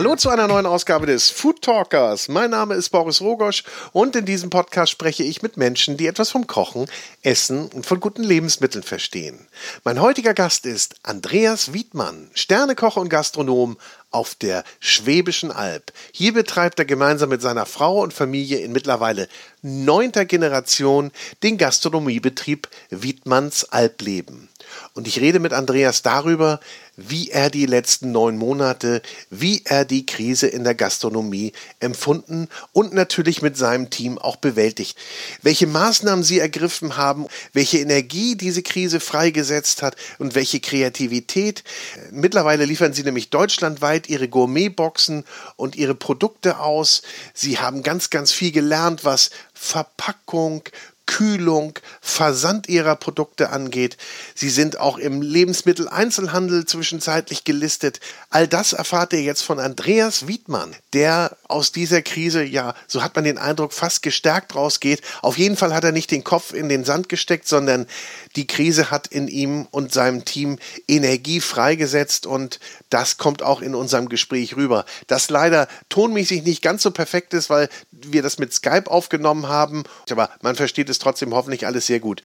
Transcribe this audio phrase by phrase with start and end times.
[0.00, 2.28] Hallo zu einer neuen Ausgabe des Food Talkers.
[2.28, 6.30] Mein Name ist Boris Rogosch und in diesem Podcast spreche ich mit Menschen, die etwas
[6.30, 6.86] vom Kochen,
[7.20, 9.46] Essen und von guten Lebensmitteln verstehen.
[9.84, 13.76] Mein heutiger Gast ist Andreas Wiedmann, Sternekoch und Gastronom
[14.10, 15.92] auf der Schwäbischen Alb.
[16.12, 19.28] Hier betreibt er gemeinsam mit seiner Frau und Familie in mittlerweile
[19.60, 21.10] neunter Generation
[21.42, 24.49] den Gastronomiebetrieb Wiedmanns Albleben.
[24.94, 26.60] Und ich rede mit Andreas darüber,
[26.96, 32.92] wie er die letzten neun Monate, wie er die Krise in der Gastronomie empfunden und
[32.92, 34.98] natürlich mit seinem Team auch bewältigt.
[35.42, 41.64] Welche Maßnahmen sie ergriffen haben, welche Energie diese Krise freigesetzt hat und welche Kreativität.
[42.10, 45.24] Mittlerweile liefern sie nämlich deutschlandweit ihre Gourmetboxen
[45.56, 47.02] und ihre Produkte aus.
[47.34, 50.62] Sie haben ganz, ganz viel gelernt, was Verpackung,
[51.10, 53.96] Kühlung, Versand ihrer Produkte angeht.
[54.36, 57.98] Sie sind auch im Lebensmitteleinzelhandel zwischenzeitlich gelistet.
[58.30, 63.16] All das erfahrt ihr jetzt von Andreas Wiedmann, der aus dieser Krise, ja, so hat
[63.16, 65.02] man den Eindruck, fast gestärkt rausgeht.
[65.20, 67.88] Auf jeden Fall hat er nicht den Kopf in den Sand gesteckt, sondern
[68.36, 73.74] die Krise hat in ihm und seinem Team Energie freigesetzt und das kommt auch in
[73.74, 74.84] unserem Gespräch rüber.
[75.06, 79.84] Das leider tonmäßig nicht ganz so perfekt ist, weil wir das mit Skype aufgenommen haben,
[80.10, 82.22] aber man versteht es trotzdem hoffentlich alles sehr gut.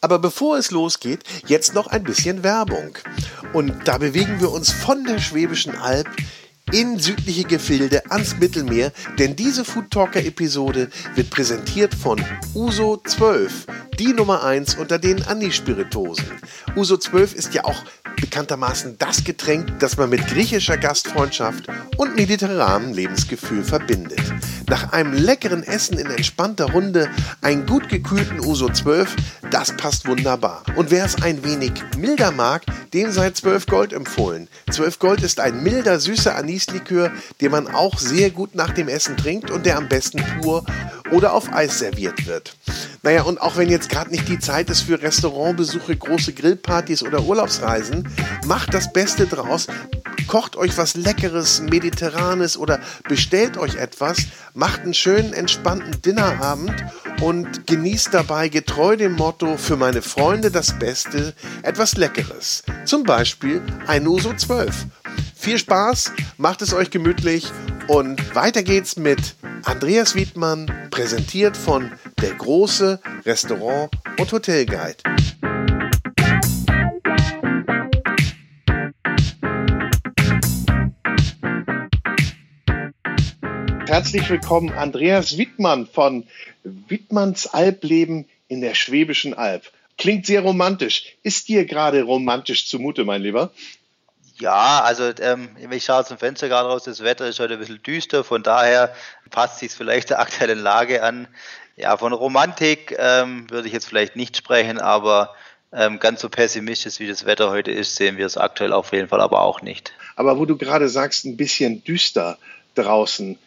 [0.00, 2.98] Aber bevor es losgeht, jetzt noch ein bisschen Werbung.
[3.54, 6.08] Und da bewegen wir uns von der Schwäbischen Alb
[6.72, 12.20] in südliche Gefilde ans Mittelmeer, denn diese Food Talker Episode wird präsentiert von
[12.54, 13.66] Uso 12,
[13.98, 16.24] die Nummer 1 unter den Anispiritosen.
[16.74, 17.84] Uso 12 ist ja auch
[18.20, 24.20] bekanntermaßen das Getränk, das man mit griechischer Gastfreundschaft und mediterranem Lebensgefühl verbindet.
[24.68, 27.10] Nach einem leckeren Essen in entspannter Runde
[27.42, 29.14] einen gut gekühlten Uso 12,
[29.50, 30.62] das passt wunderbar.
[30.76, 34.48] Und wer es ein wenig milder mag, dem sei 12 Gold empfohlen.
[34.70, 39.16] 12 Gold ist ein milder, süßer Anislikör, den man auch sehr gut nach dem Essen
[39.16, 40.64] trinkt und der am besten pur
[41.14, 42.56] oder auf Eis serviert wird.
[43.02, 47.22] Naja, und auch wenn jetzt gerade nicht die Zeit ist für Restaurantbesuche, große Grillpartys oder
[47.22, 48.08] Urlaubsreisen,
[48.46, 49.68] macht das Beste draus.
[50.26, 54.18] Kocht euch was Leckeres, Mediterranes oder bestellt euch etwas,
[54.54, 56.74] macht einen schönen, entspannten Dinnerabend
[57.20, 62.64] und genießt dabei getreu dem Motto für meine Freunde das Beste etwas Leckeres.
[62.86, 64.86] Zum Beispiel ein Uso 12.
[65.34, 67.46] Viel Spaß, macht es euch gemütlich
[67.88, 74.96] und weiter geht's mit Andreas Wiedmann, präsentiert von Der große Restaurant- und Hotelguide.
[83.86, 86.26] Herzlich willkommen, Andreas Wittmann von
[86.64, 89.70] Wittmanns Albleben in der Schwäbischen Alb.
[89.98, 91.14] Klingt sehr romantisch.
[91.22, 93.52] Ist dir gerade romantisch zumute, mein Lieber?
[94.36, 97.82] Ja, also ähm, ich schaue zum Fenster gerade raus, das Wetter ist heute ein bisschen
[97.82, 98.92] düster, von daher
[99.30, 101.28] passt sich vielleicht der aktuellen Lage an.
[101.76, 105.34] Ja, von Romantik ähm, würde ich jetzt vielleicht nicht sprechen, aber
[105.72, 109.08] ähm, ganz so pessimistisch wie das Wetter heute ist, sehen wir es aktuell auf jeden
[109.08, 109.92] Fall aber auch nicht.
[110.16, 112.38] Aber wo du gerade sagst, ein bisschen düster
[112.74, 113.38] draußen,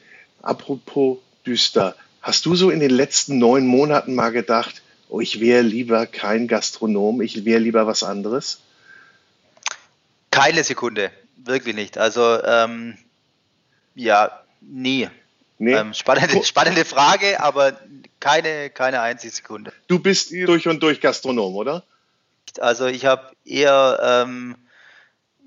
[0.41, 5.61] apropos düster, hast du so in den letzten neun Monaten mal gedacht, oh, ich wäre
[5.61, 8.59] lieber kein Gastronom, ich wäre lieber was anderes?
[10.37, 11.97] Keine Sekunde, wirklich nicht.
[11.97, 12.97] Also ähm,
[13.95, 15.09] ja, nie.
[15.59, 15.73] Nee.
[15.73, 17.73] Ähm, spannende, spannende Frage, aber
[18.19, 19.73] keine, keine einzige Sekunde.
[19.87, 21.83] Du bist durch und durch Gastronom, oder?
[22.59, 24.55] Also ich habe eher ähm,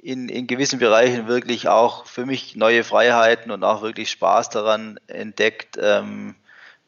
[0.03, 4.99] in, in gewissen Bereichen wirklich auch für mich neue Freiheiten und auch wirklich Spaß daran
[5.07, 6.35] entdeckt, ähm,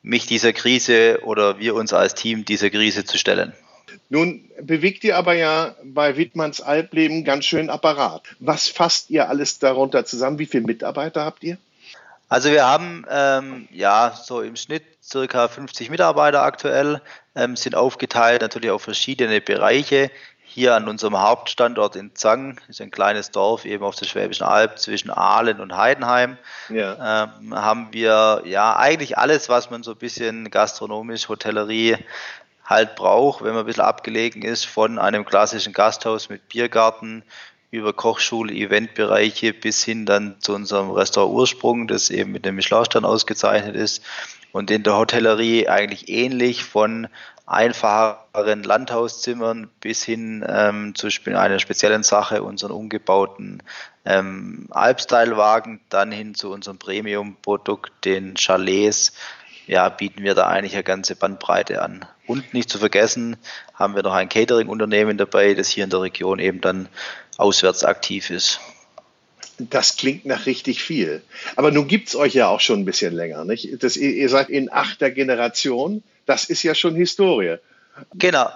[0.02, 3.52] mich dieser Krise oder wir uns als Team dieser Krise zu stellen.
[4.08, 8.22] Nun bewegt ihr aber ja bei Wittmanns Albleben ganz schön Apparat.
[8.40, 10.38] Was fasst ihr alles darunter zusammen?
[10.38, 11.58] Wie viele Mitarbeiter habt ihr?
[12.32, 17.02] Also wir haben ähm, ja so im Schnitt circa 50 Mitarbeiter aktuell,
[17.34, 20.10] ähm, sind aufgeteilt natürlich auf verschiedene Bereiche.
[20.42, 24.78] Hier an unserem Hauptstandort in Zang, ist ein kleines Dorf eben auf der Schwäbischen Alb
[24.78, 26.38] zwischen Aalen und Heidenheim,
[26.70, 27.24] ja.
[27.24, 31.98] ähm, haben wir ja eigentlich alles, was man so ein bisschen gastronomisch, Hotellerie,
[32.72, 37.22] halt braucht, wenn man ein bisschen abgelegen ist, von einem klassischen Gasthaus mit Biergarten
[37.70, 43.06] über Kochschule, Eventbereiche bis hin dann zu unserem Restaurant Ursprung, das eben mit dem Michelin-Stern
[43.06, 44.02] ausgezeichnet ist.
[44.52, 47.08] Und in der Hotellerie eigentlich ähnlich von
[47.46, 53.62] einfacheren Landhauszimmern bis hin ähm, zu einer speziellen Sache, unseren umgebauten
[54.04, 59.14] ähm, Alpstyle-Wagen, dann hin zu unserem Premium-Produkt, den Chalets,
[59.66, 62.04] ja, bieten wir da eigentlich eine ganze Bandbreite an.
[62.26, 63.36] Und nicht zu vergessen,
[63.74, 66.88] haben wir noch ein Catering-Unternehmen dabei, das hier in der Region eben dann
[67.36, 68.60] auswärts aktiv ist.
[69.58, 71.22] Das klingt nach richtig viel.
[71.56, 73.44] Aber nun gibt es euch ja auch schon ein bisschen länger.
[73.44, 73.82] Nicht?
[73.82, 76.02] Das, ihr seid in achter Generation.
[76.26, 77.56] Das ist ja schon Historie.
[78.14, 78.48] Genau.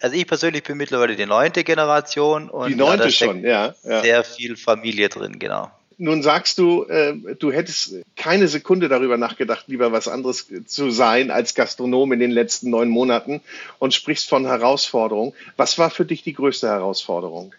[0.00, 4.02] Also ich persönlich bin mittlerweile die neunte Generation und die neunte schon, ja, ja.
[4.02, 5.70] Sehr viel Familie drin, genau.
[5.98, 11.30] Nun sagst du, äh, du hättest keine Sekunde darüber nachgedacht, lieber was anderes zu sein
[11.30, 13.40] als Gastronom in den letzten neun Monaten
[13.78, 15.32] und sprichst von Herausforderungen.
[15.56, 17.54] Was war für dich die größte Herausforderung?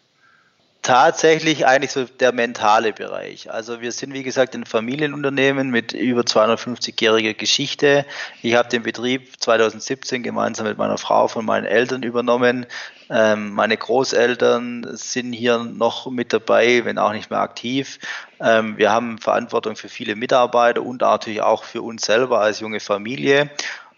[0.83, 3.49] Tatsächlich eigentlich so der mentale Bereich.
[3.49, 8.05] Also wir sind, wie gesagt, ein Familienunternehmen mit über 250-jähriger Geschichte.
[8.41, 12.65] Ich habe den Betrieb 2017 gemeinsam mit meiner Frau von meinen Eltern übernommen.
[13.09, 17.97] Ähm, meine Großeltern sind hier noch mit dabei, wenn auch nicht mehr aktiv.
[18.41, 22.81] Ähm, wir haben Verantwortung für viele Mitarbeiter und natürlich auch für uns selber als junge
[22.81, 23.49] Familie.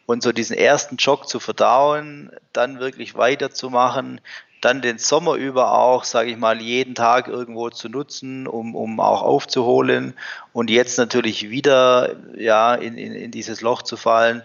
[0.05, 4.21] Und so diesen ersten Job zu verdauen, dann wirklich weiterzumachen,
[4.65, 8.99] dann den Sommer über auch, sage ich mal, jeden Tag irgendwo zu nutzen, um, um
[8.99, 10.15] auch aufzuholen
[10.53, 14.41] und jetzt natürlich wieder ja, in, in, in dieses Loch zu fallen.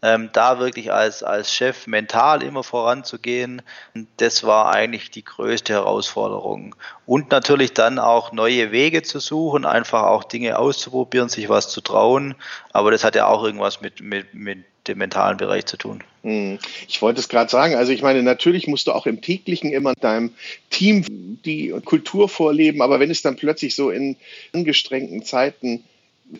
[0.00, 3.62] Ähm, da wirklich als, als Chef mental immer voranzugehen,
[4.18, 6.76] das war eigentlich die größte Herausforderung.
[7.06, 11.80] Und natürlich dann auch neue Wege zu suchen, einfach auch Dinge auszuprobieren, sich was zu
[11.80, 12.34] trauen.
[12.70, 16.02] Aber das hat ja auch irgendwas mit, mit, mit dem mentalen Bereich zu tun.
[16.22, 16.58] Hm.
[16.88, 17.74] Ich wollte es gerade sagen.
[17.74, 20.32] Also ich meine, natürlich musst du auch im täglichen immer deinem
[20.70, 24.16] Team die Kultur vorleben, aber wenn es dann plötzlich so in
[24.52, 25.84] angestrengten Zeiten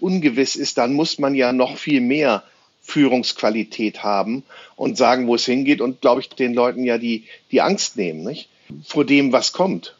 [0.00, 2.42] ungewiss ist, dann muss man ja noch viel mehr
[2.82, 4.42] Führungsqualität haben
[4.76, 8.22] und sagen, wo es hingeht und, glaube ich, den Leuten ja die, die Angst nehmen,
[8.22, 8.48] nicht?
[8.84, 9.96] Vor dem, was kommt.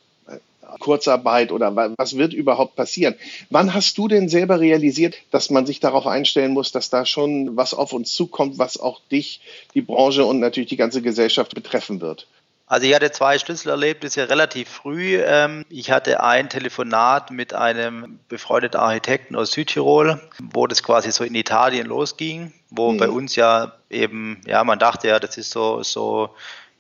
[0.79, 3.15] Kurzarbeit oder was wird überhaupt passieren?
[3.51, 7.57] Wann hast du denn selber realisiert, dass man sich darauf einstellen muss, dass da schon
[7.57, 9.41] was auf uns zukommt, was auch dich,
[9.75, 12.27] die Branche und natürlich die ganze Gesellschaft betreffen wird?
[12.67, 15.21] Also ich hatte zwei Schlüsselerlebnisse relativ früh.
[15.23, 21.25] Ähm, ich hatte ein Telefonat mit einem befreundeten Architekten aus Südtirol, wo das quasi so
[21.25, 22.97] in Italien losging, wo mhm.
[22.97, 26.31] bei uns ja eben, ja, man dachte ja, das ist so, so,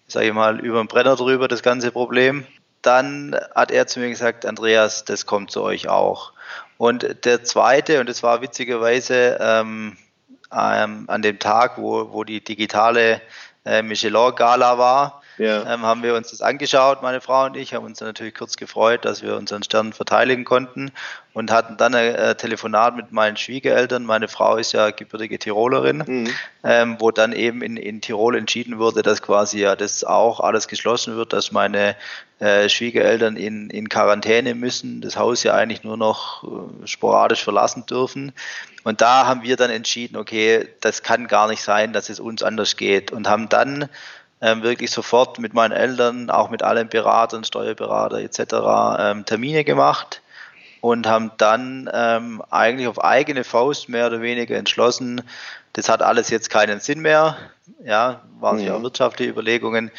[0.08, 2.46] sage ich mal, über den Brenner drüber, das ganze Problem
[2.86, 6.32] dann hat er zu mir gesagt, Andreas, das kommt zu euch auch.
[6.76, 9.96] Und der zweite, und das war witzigerweise ähm,
[10.52, 13.20] ähm, an dem Tag, wo, wo die digitale
[13.64, 15.72] äh, Michelin-Gala war, ja.
[15.72, 19.04] ähm, haben wir uns das angeschaut, meine Frau und ich, haben uns natürlich kurz gefreut,
[19.04, 20.92] dass wir unseren Stern verteidigen konnten
[21.32, 24.04] und hatten dann ein äh, Telefonat mit meinen Schwiegereltern.
[24.04, 26.30] Meine Frau ist ja gebürtige Tirolerin, mhm.
[26.62, 30.68] ähm, wo dann eben in, in Tirol entschieden wurde, dass quasi ja das auch alles
[30.68, 31.96] geschlossen wird, dass meine
[32.38, 37.84] äh, Schwiegereltern in, in Quarantäne müssen, das Haus ja eigentlich nur noch äh, sporadisch verlassen
[37.86, 38.32] dürfen.
[38.84, 42.42] Und da haben wir dann entschieden, okay, das kann gar nicht sein, dass es uns
[42.42, 43.88] anders geht und haben dann
[44.40, 48.40] ähm, wirklich sofort mit meinen Eltern, auch mit allen Beratern, Steuerberater etc.
[48.98, 50.22] Ähm, Termine gemacht
[50.80, 55.22] und haben dann ähm, eigentlich auf eigene Faust mehr oder weniger entschlossen,
[55.74, 57.36] das hat alles jetzt keinen Sinn mehr.
[57.84, 59.90] Ja, waren ja auch wirtschaftliche Überlegungen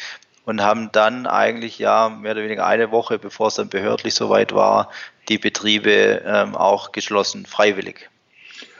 [0.44, 4.54] und haben dann eigentlich ja mehr oder weniger eine Woche, bevor es dann behördlich soweit
[4.54, 4.90] war,
[5.28, 8.08] die Betriebe ähm, auch geschlossen, freiwillig.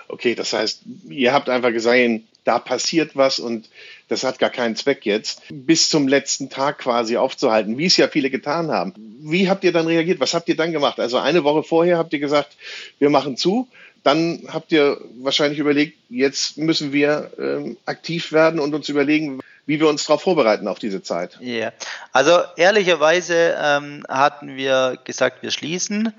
[0.09, 3.69] Okay, das heißt, ihr habt einfach gesehen, da passiert was und
[4.09, 8.09] das hat gar keinen Zweck jetzt, bis zum letzten Tag quasi aufzuhalten, wie es ja
[8.09, 8.95] viele getan haben.
[9.21, 10.21] Wie habt ihr dann reagiert?
[10.21, 11.01] Was habt ihr dann gemacht?
[11.01, 12.57] Also eine Woche vorher habt ihr gesagt,
[12.99, 13.69] wir machen zu.
[14.05, 19.81] Dann habt ihr wahrscheinlich überlegt, jetzt müssen wir ähm, aktiv werden und uns überlegen, wie
[19.81, 21.37] wir uns darauf vorbereiten auf diese Zeit.
[21.41, 21.73] Ja, yeah.
[22.13, 26.13] also ehrlicherweise ähm, hatten wir gesagt, wir schließen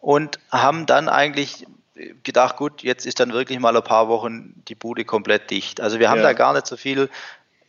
[0.00, 1.66] und haben dann eigentlich
[2.22, 5.80] gedacht, gut, jetzt ist dann wirklich mal ein paar Wochen die Bude komplett dicht.
[5.80, 6.24] Also wir haben ja.
[6.24, 7.08] da gar nicht so viel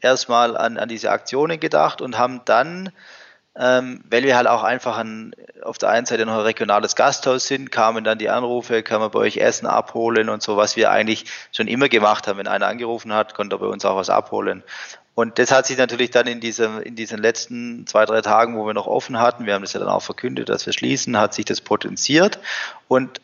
[0.02, 2.92] erstmal an, an diese Aktionen gedacht und haben dann,
[3.56, 7.48] ähm, weil wir halt auch einfach ein, auf der einen Seite noch ein regionales Gasthaus
[7.48, 10.92] sind, kamen dann die Anrufe, kann man bei euch Essen abholen und so, was wir
[10.92, 12.38] eigentlich schon immer gemacht haben.
[12.38, 14.64] Wenn einer angerufen hat, konnte er bei uns auch was abholen.
[15.16, 18.68] Und das hat sich natürlich dann in, diesem, in diesen letzten zwei, drei Tagen, wo
[18.68, 21.34] wir noch offen hatten, wir haben das ja dann auch verkündet, dass wir schließen, hat
[21.34, 22.38] sich das potenziert.
[22.88, 23.20] Und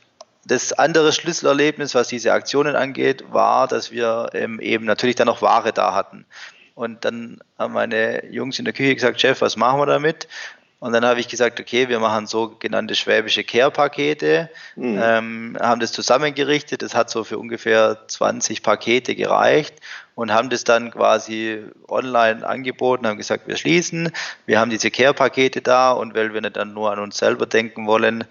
[0.46, 5.42] das andere Schlüsselerlebnis, was diese Aktionen angeht, war, dass wir ähm, eben natürlich dann noch
[5.42, 6.26] Ware da hatten.
[6.76, 10.28] Und dann haben meine Jungs in der Küche gesagt, Chef, was machen wir damit?
[10.84, 15.00] Und dann habe ich gesagt, okay, wir machen sogenannte schwäbische Care-Pakete, mhm.
[15.02, 19.76] ähm, haben das zusammengerichtet, das hat so für ungefähr 20 Pakete gereicht
[20.16, 24.12] und haben das dann quasi online angeboten, haben gesagt, wir schließen,
[24.46, 27.88] wir haben diese Care-Pakete da und weil wir nicht dann nur an uns selber denken
[27.88, 28.26] wollen,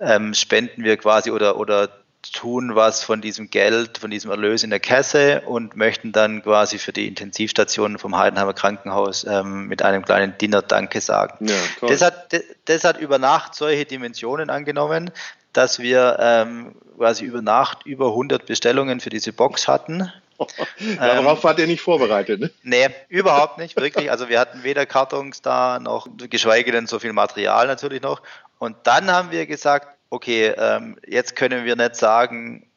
[0.00, 1.90] ähm, spenden wir quasi oder, oder
[2.32, 6.78] tun was von diesem Geld, von diesem Erlös in der Kasse und möchten dann quasi
[6.78, 11.46] für die Intensivstationen vom Heidenheimer Krankenhaus ähm, mit einem kleinen Dinner Danke sagen.
[11.46, 11.56] Ja,
[11.88, 15.10] das, hat, das hat über Nacht solche Dimensionen angenommen,
[15.52, 20.12] dass wir ähm, quasi über Nacht über 100 Bestellungen für diese Box hatten.
[20.98, 22.50] Darauf ähm, wart ihr nicht vorbereitet, ne?
[22.62, 24.10] Nee, überhaupt nicht, wirklich.
[24.10, 28.22] Also wir hatten weder Kartons da noch, geschweige denn so viel Material natürlich noch.
[28.58, 32.68] Und dann haben wir gesagt, okay, ähm, jetzt können wir nicht sagen,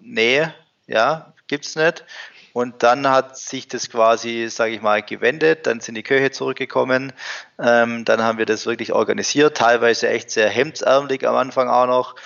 [0.00, 0.46] nee,
[0.86, 2.04] ja, gibt's nicht.
[2.52, 5.66] Und dann hat sich das quasi, sage ich mal, gewendet.
[5.66, 7.12] Dann sind die Köche zurückgekommen.
[7.58, 12.16] Ähm, dann haben wir das wirklich organisiert, teilweise echt sehr hemdsärmelig am Anfang auch noch.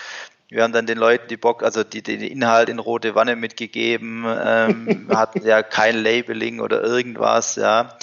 [0.49, 4.25] Wir haben dann den Leuten die Bock, also die, den Inhalt in rote Wanne mitgegeben,
[4.27, 7.97] ähm, hatten ja kein Labeling oder irgendwas, ja.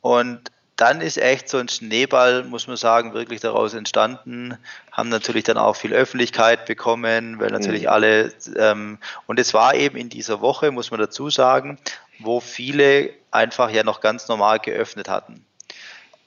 [0.00, 4.56] Und dann ist echt so ein Schneeball, muss man sagen, wirklich daraus entstanden.
[4.92, 7.88] Haben natürlich dann auch viel Öffentlichkeit bekommen, weil natürlich mhm.
[7.88, 11.78] alle, ähm, und es war eben in dieser Woche, muss man dazu sagen,
[12.20, 15.44] wo viele einfach ja noch ganz normal geöffnet hatten.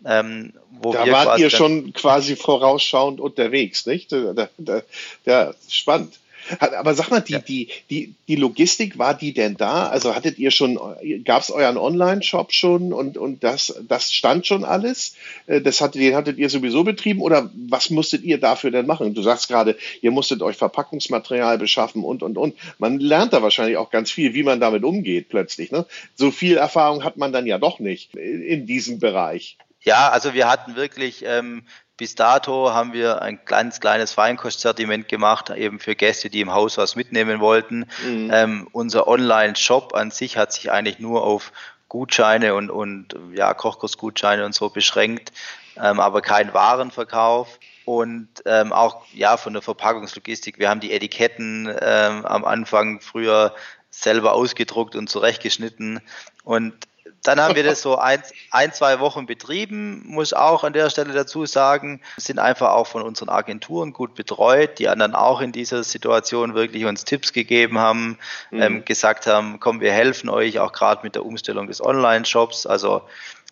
[0.03, 4.11] Ähm, da wart ihr schon quasi vorausschauend unterwegs, nicht?
[4.11, 4.81] Da, da,
[5.23, 6.19] da, spannend.
[6.59, 7.39] Aber sag mal, die, ja.
[7.39, 9.87] die, die, die Logistik, war die denn da?
[9.87, 10.79] Also hattet ihr schon,
[11.23, 15.15] gab es euren Online-Shop schon und, und das, das stand schon alles?
[15.47, 19.13] Äh, das hattet, den hattet ihr sowieso betrieben oder was musstet ihr dafür denn machen?
[19.13, 22.55] Du sagst gerade, ihr musstet euch Verpackungsmaterial beschaffen und, und, und.
[22.79, 25.71] Man lernt da wahrscheinlich auch ganz viel, wie man damit umgeht plötzlich.
[25.71, 25.85] Ne?
[26.15, 29.57] So viel Erfahrung hat man dann ja doch nicht in diesem Bereich.
[29.83, 31.63] Ja, also wir hatten wirklich ähm,
[32.01, 36.79] bis dato haben wir ein ganz kleines Feinkostsortiment gemacht, eben für Gäste, die im Haus
[36.79, 37.85] was mitnehmen wollten.
[38.03, 38.31] Mhm.
[38.33, 41.51] Ähm, unser Online-Shop an sich hat sich eigentlich nur auf
[41.89, 45.31] Gutscheine und, und ja, Kochkursgutscheine und so beschränkt,
[45.77, 47.59] ähm, aber kein Warenverkauf.
[47.85, 50.57] Und ähm, auch ja von der Verpackungslogistik.
[50.57, 53.53] Wir haben die Etiketten ähm, am Anfang früher
[53.91, 56.01] selber ausgedruckt und zurechtgeschnitten.
[56.43, 56.73] Und
[57.23, 61.13] dann haben wir das so ein, ein, zwei Wochen betrieben, muss auch an der Stelle
[61.13, 65.83] dazu sagen, sind einfach auch von unseren Agenturen gut betreut, die anderen auch in dieser
[65.83, 68.17] Situation wirklich uns Tipps gegeben haben,
[68.49, 68.61] mhm.
[68.61, 72.65] ähm, gesagt haben, komm, wir helfen euch auch gerade mit der Umstellung des Online-Shops.
[72.65, 73.01] Also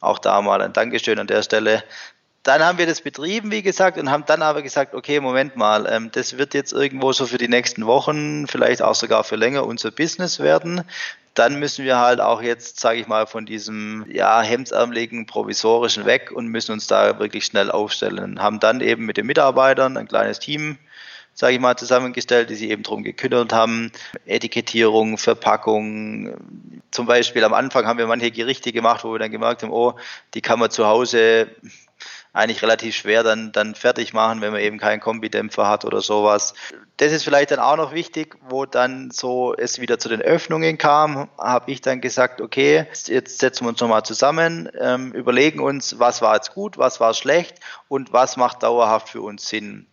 [0.02, 1.84] auch da mal ein Dankeschön an der Stelle.
[2.44, 5.86] Dann haben wir das betrieben, wie gesagt, und haben dann aber gesagt, okay, Moment mal,
[5.92, 9.66] ähm, das wird jetzt irgendwo so für die nächsten Wochen, vielleicht auch sogar für länger
[9.66, 10.86] unser Business werden
[11.40, 16.32] dann müssen wir halt auch jetzt, sage ich mal, von diesem ja, hemdsärmeligen provisorischen weg
[16.34, 18.42] und müssen uns da wirklich schnell aufstellen.
[18.42, 20.78] Haben dann eben mit den Mitarbeitern ein kleines Team,
[21.34, 23.94] sage ich mal, zusammengestellt, die sich eben darum gekümmert haben.
[24.26, 26.36] Etikettierung, Verpackung.
[26.92, 29.94] Zum Beispiel am Anfang haben wir manche Gerichte gemacht, wo wir dann gemerkt haben, oh,
[30.34, 31.48] die kann man zu Hause
[32.34, 36.54] eigentlich relativ schwer dann, dann fertig machen, wenn man eben keinen Kombidämpfer hat oder sowas.
[36.98, 40.78] Das ist vielleicht dann auch noch wichtig, wo dann so es wieder zu den Öffnungen
[40.78, 45.98] kam, habe ich dann gesagt, okay, jetzt setzen wir uns nochmal zusammen, ähm, überlegen uns,
[46.00, 47.56] was war jetzt gut, was war schlecht
[47.88, 49.88] und was macht dauerhaft für uns Sinn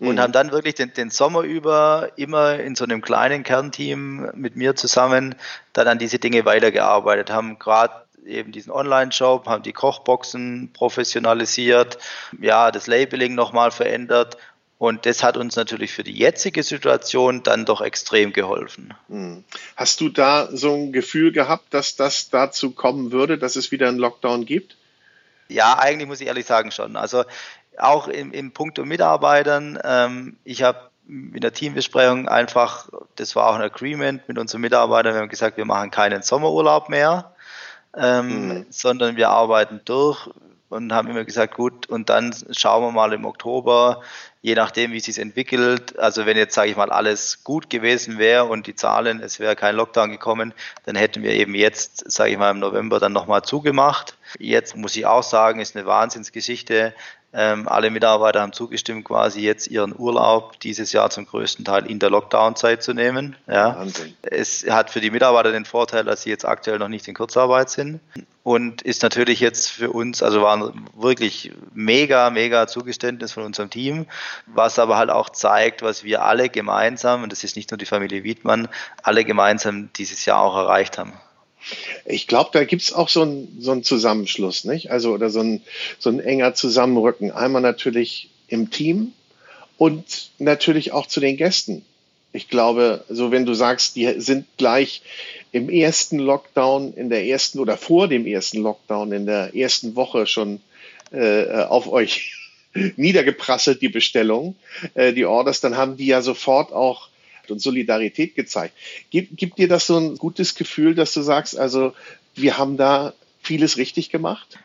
[0.00, 0.20] und mhm.
[0.20, 4.76] haben dann wirklich den, den, Sommer über immer in so einem kleinen Kernteam mit mir
[4.76, 5.34] zusammen
[5.72, 11.98] dann an diese Dinge weitergearbeitet, haben gerade eben diesen Online-Shop, haben die Kochboxen professionalisiert,
[12.40, 14.36] ja, das Labeling nochmal verändert
[14.78, 18.94] und das hat uns natürlich für die jetzige Situation dann doch extrem geholfen.
[19.08, 19.44] Hm.
[19.76, 23.88] Hast du da so ein Gefühl gehabt, dass das dazu kommen würde, dass es wieder
[23.88, 24.76] einen Lockdown gibt?
[25.48, 26.96] Ja, eigentlich muss ich ehrlich sagen schon.
[26.96, 27.24] Also
[27.76, 29.80] auch im, im Punkt Mitarbeitern.
[29.82, 35.14] Ähm, ich habe in der Teambesprechung einfach, das war auch ein Agreement mit unseren Mitarbeitern,
[35.14, 37.34] wir haben gesagt, wir machen keinen Sommerurlaub mehr
[37.96, 38.66] ähm, mhm.
[38.70, 40.28] sondern wir arbeiten durch
[40.68, 44.02] und haben immer gesagt, gut, und dann schauen wir mal im Oktober,
[44.42, 45.98] je nachdem, wie es sich entwickelt.
[45.98, 49.56] Also wenn jetzt, sage ich mal, alles gut gewesen wäre und die Zahlen, es wäre
[49.56, 50.52] kein Lockdown gekommen,
[50.84, 54.16] dann hätten wir eben jetzt, sage ich mal, im November dann nochmal zugemacht.
[54.38, 56.92] Jetzt muss ich auch sagen, ist eine Wahnsinnsgeschichte.
[57.34, 61.98] Ähm, alle Mitarbeiter haben zugestimmt, quasi jetzt ihren Urlaub dieses Jahr zum größten Teil in
[61.98, 63.36] der Lockdown-Zeit zu nehmen.
[63.46, 63.76] Ja.
[63.76, 64.16] Wahnsinn.
[64.22, 67.68] Es hat für die Mitarbeiter den Vorteil, dass sie jetzt aktuell noch nicht in Kurzarbeit
[67.68, 68.00] sind
[68.44, 74.06] und ist natürlich jetzt für uns, also war wirklich mega, mega Zugeständnis von unserem Team,
[74.46, 77.84] was aber halt auch zeigt, was wir alle gemeinsam, und das ist nicht nur die
[77.84, 78.68] Familie Wiedmann,
[79.02, 81.12] alle gemeinsam dieses Jahr auch erreicht haben.
[82.04, 84.90] Ich glaube, da gibt es auch so einen so Zusammenschluss, nicht?
[84.90, 85.62] Also, oder so ein,
[85.98, 87.30] so ein enger Zusammenrücken.
[87.30, 89.12] Einmal natürlich im Team
[89.76, 91.84] und natürlich auch zu den Gästen.
[92.32, 95.02] Ich glaube, so wenn du sagst, die sind gleich
[95.52, 100.26] im ersten Lockdown, in der ersten oder vor dem ersten Lockdown, in der ersten Woche
[100.26, 100.60] schon
[101.10, 102.34] äh, auf euch
[102.96, 104.56] niedergeprasselt, die Bestellung,
[104.94, 107.07] äh, die Orders, dann haben die ja sofort auch
[107.50, 108.74] und Solidarität gezeigt.
[109.10, 111.94] Gibt, gibt dir das so ein gutes Gefühl, dass du sagst, also
[112.34, 114.58] wir haben da vieles richtig gemacht?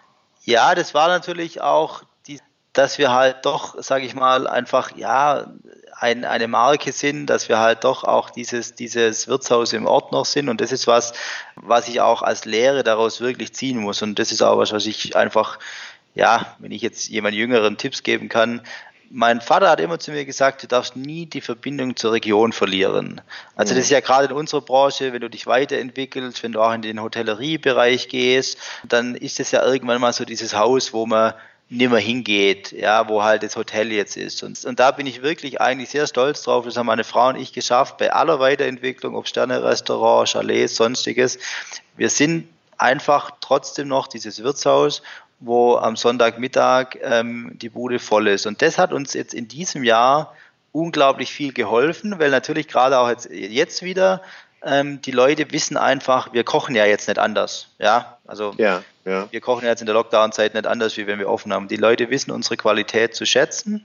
[0.45, 2.39] Ja, das war natürlich auch, die,
[2.73, 5.53] dass wir halt doch, sage ich mal, einfach, ja,
[6.03, 10.25] ein, eine Marke sind, dass wir halt doch auch dieses, dieses Wirtshaus im Ort noch
[10.25, 10.49] sind.
[10.49, 11.13] Und das ist was,
[11.55, 14.01] was ich auch als Lehre daraus wirklich ziehen muss.
[14.01, 15.59] Und das ist auch was, was ich einfach,
[16.13, 18.61] ja, wenn ich jetzt jemand Jüngeren Tipps geben kann,
[19.15, 23.21] mein Vater hat immer zu mir gesagt, du darfst nie die Verbindung zur Region verlieren.
[23.55, 26.73] Also das ist ja gerade in unserer Branche, wenn du dich weiterentwickelst, wenn du auch
[26.73, 31.35] in den Hotelleriebereich gehst, dann ist es ja irgendwann mal so dieses Haus, wo man
[31.69, 34.41] nimmer hingeht, ja, wo halt das Hotel jetzt ist.
[34.41, 36.65] Und, und da bin ich wirklich eigentlich sehr stolz drauf.
[36.65, 41.37] Das haben meine Frau und ich geschafft bei aller Weiterentwicklung, ob Sterne-Restaurant, Chalets, sonstiges.
[41.95, 42.47] Wir sind
[42.79, 45.03] einfach trotzdem noch dieses Wirtshaus
[45.45, 48.45] wo am Sonntagmittag ähm, die Bude voll ist.
[48.45, 50.33] Und das hat uns jetzt in diesem Jahr
[50.71, 54.21] unglaublich viel geholfen, weil natürlich gerade auch jetzt, jetzt wieder
[54.63, 57.67] ähm, die Leute wissen einfach, wir kochen ja jetzt nicht anders.
[57.77, 59.27] Ja, also ja, ja.
[59.29, 61.67] wir kochen jetzt in der Lockdown-Zeit nicht anders, wie wenn wir offen haben.
[61.67, 63.83] Die Leute wissen unsere Qualität zu schätzen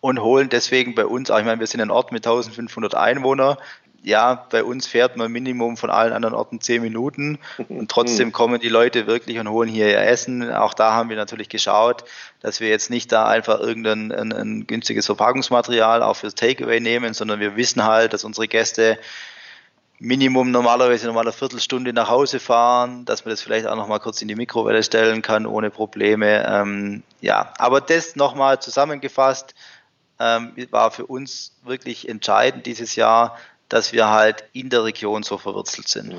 [0.00, 3.58] und holen deswegen bei uns, ich meine, wir sind ein Ort mit 1500 Einwohnern,
[4.02, 7.38] ja, bei uns fährt man Minimum von allen anderen Orten zehn Minuten
[7.68, 8.32] und trotzdem mhm.
[8.32, 10.52] kommen die Leute wirklich und holen hier ihr Essen.
[10.52, 12.04] Auch da haben wir natürlich geschaut,
[12.40, 17.12] dass wir jetzt nicht da einfach irgendein ein, ein günstiges Verpackungsmaterial auch fürs Takeaway nehmen,
[17.12, 18.98] sondern wir wissen halt, dass unsere Gäste
[20.02, 24.22] Minimum normalerweise nochmal eine Viertelstunde nach Hause fahren, dass man das vielleicht auch nochmal kurz
[24.22, 26.46] in die Mikrowelle stellen kann, ohne Probleme.
[26.48, 29.54] Ähm, ja, aber das nochmal zusammengefasst,
[30.18, 33.36] ähm, war für uns wirklich entscheidend dieses Jahr,
[33.70, 36.12] dass wir halt in der Region so verwurzelt sind.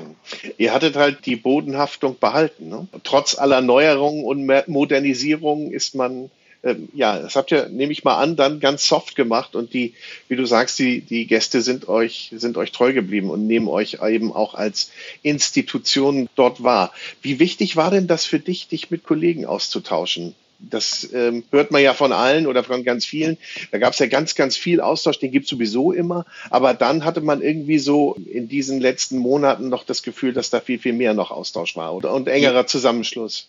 [0.58, 2.68] Ihr hattet halt die Bodenhaftung behalten.
[2.68, 2.88] Ne?
[3.04, 6.30] Trotz aller Neuerungen und Modernisierungen ist man,
[6.64, 9.94] ähm, ja, das habt ihr, nehme ich mal an, dann ganz soft gemacht und die,
[10.28, 13.98] wie du sagst, die, die Gäste sind euch, sind euch treu geblieben und nehmen euch
[14.02, 14.90] eben auch als
[15.22, 16.90] Institution dort wahr.
[17.20, 20.34] Wie wichtig war denn das für dich, dich mit Kollegen auszutauschen?
[20.70, 23.38] Das ähm, hört man ja von allen oder von ganz vielen.
[23.70, 26.24] Da gab es ja ganz, ganz viel Austausch, den gibt es sowieso immer.
[26.50, 30.60] Aber dann hatte man irgendwie so in diesen letzten Monaten noch das Gefühl, dass da
[30.60, 33.48] viel, viel mehr noch Austausch war oder, und engerer Zusammenschluss.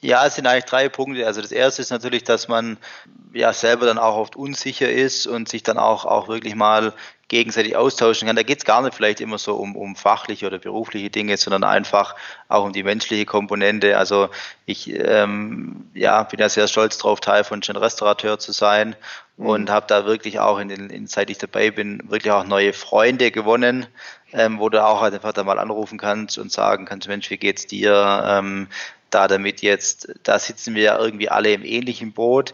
[0.00, 1.26] Ja, es sind eigentlich drei Punkte.
[1.26, 2.76] Also das erste ist natürlich, dass man
[3.32, 6.92] ja selber dann auch oft unsicher ist und sich dann auch, auch wirklich mal
[7.28, 8.36] gegenseitig austauschen kann.
[8.36, 11.64] Da geht es gar nicht vielleicht immer so um, um fachliche oder berufliche Dinge, sondern
[11.64, 12.14] einfach
[12.48, 13.98] auch um die menschliche Komponente.
[13.98, 14.28] Also
[14.64, 18.94] ich ähm, ja, bin ja sehr stolz drauf, Teil von Gen Restaurateur zu sein
[19.36, 19.46] mhm.
[19.46, 22.72] und habe da wirklich auch, in den, in, seit ich dabei bin, wirklich auch neue
[22.72, 23.86] Freunde gewonnen,
[24.32, 27.66] ähm, wo du auch einfach da mal anrufen kannst und sagen kannst, Mensch, wie geht's
[27.66, 28.22] dir?
[28.24, 28.68] Ähm,
[29.16, 32.52] da damit jetzt, da sitzen wir ja irgendwie alle im ähnlichen Boot.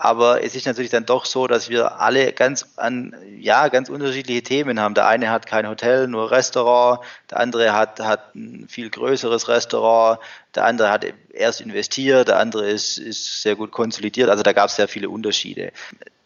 [0.00, 4.42] Aber es ist natürlich dann doch so, dass wir alle ganz an, ja, ganz unterschiedliche
[4.42, 4.94] Themen haben.
[4.94, 7.00] Der eine hat kein Hotel, nur Restaurant.
[7.30, 10.20] Der andere hat, hat ein viel größeres Restaurant.
[10.54, 12.28] Der andere hat erst investiert.
[12.28, 14.30] Der andere ist, ist sehr gut konsolidiert.
[14.30, 15.72] Also da gab es sehr viele Unterschiede.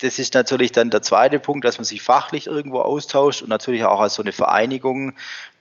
[0.00, 3.84] Das ist natürlich dann der zweite Punkt, dass man sich fachlich irgendwo austauscht und natürlich
[3.84, 5.14] auch als so eine Vereinigung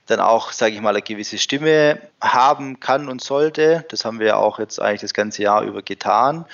[0.06, 3.84] dann auch, sage ich mal, eine gewisse Stimme haben kann und sollte.
[3.88, 6.44] Das haben wir ja auch jetzt eigentlich das ganze Jahr über getan.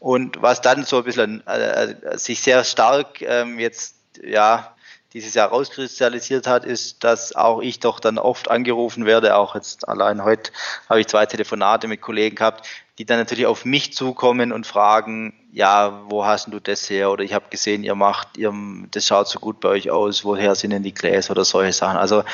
[0.00, 4.74] Und was dann so ein bisschen äh, sich sehr stark ähm, jetzt ja
[5.12, 9.88] dieses Jahr rauskristallisiert hat, ist, dass auch ich doch dann oft angerufen werde, auch jetzt
[9.88, 10.52] allein heute
[10.88, 12.66] habe ich zwei Telefonate mit Kollegen gehabt,
[13.00, 17.10] die dann natürlich auf mich zukommen und fragen, ja, wo hast du das her?
[17.10, 18.52] Oder ich habe gesehen, ihr macht, ihr,
[18.90, 21.96] das schaut so gut bei euch aus, woher sind denn die Gläser oder solche Sachen.
[21.96, 22.24] Also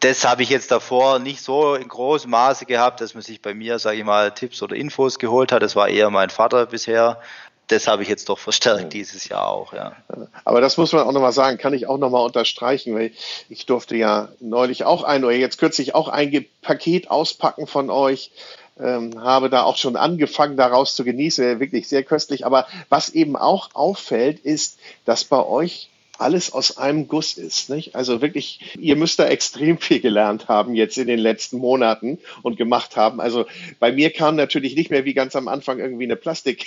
[0.00, 3.54] das habe ich jetzt davor nicht so in großem Maße gehabt, dass man sich bei
[3.54, 5.62] mir, sage ich mal, Tipps oder Infos geholt hat.
[5.62, 7.22] Das war eher mein Vater bisher.
[7.68, 9.96] Das habe ich jetzt doch verstärkt dieses Jahr auch, ja.
[10.44, 13.12] Aber das muss man auch nochmal sagen, kann ich auch nochmal unterstreichen, weil
[13.48, 18.30] ich durfte ja neulich auch ein oder jetzt kürzlich auch ein Paket auspacken von euch.
[18.78, 22.44] Ähm, habe da auch schon angefangen, daraus zu genießen, wirklich sehr köstlich.
[22.44, 27.70] Aber was eben auch auffällt, ist, dass bei euch alles aus einem Guss ist.
[27.70, 27.94] Nicht?
[27.94, 32.56] Also wirklich, ihr müsst da extrem viel gelernt haben jetzt in den letzten Monaten und
[32.56, 33.20] gemacht haben.
[33.20, 33.46] Also
[33.78, 36.66] bei mir kam natürlich nicht mehr wie ganz am Anfang irgendwie eine Plastik.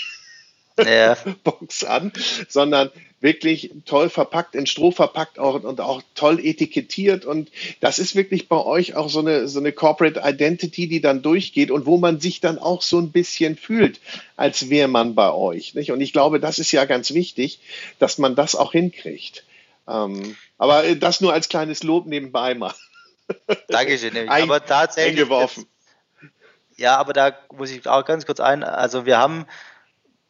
[0.84, 1.18] Ja.
[1.44, 2.12] Box an,
[2.48, 7.26] sondern wirklich toll verpackt, in Stroh verpackt auch, und auch toll etikettiert.
[7.26, 11.22] Und das ist wirklich bei euch auch so eine, so eine Corporate Identity, die dann
[11.22, 14.00] durchgeht und wo man sich dann auch so ein bisschen fühlt,
[14.36, 15.74] als wäre man bei euch.
[15.74, 15.92] Nicht?
[15.92, 17.60] Und ich glaube, das ist ja ganz wichtig,
[17.98, 19.44] dass man das auch hinkriegt.
[19.88, 22.74] Ähm, aber das nur als kleines Lob nebenbei mal.
[23.68, 24.16] Dankeschön.
[24.16, 25.22] Ein, aber tatsächlich.
[25.22, 25.66] Eingeworfen.
[26.78, 28.64] ja, aber da muss ich auch ganz kurz ein.
[28.64, 29.46] Also wir haben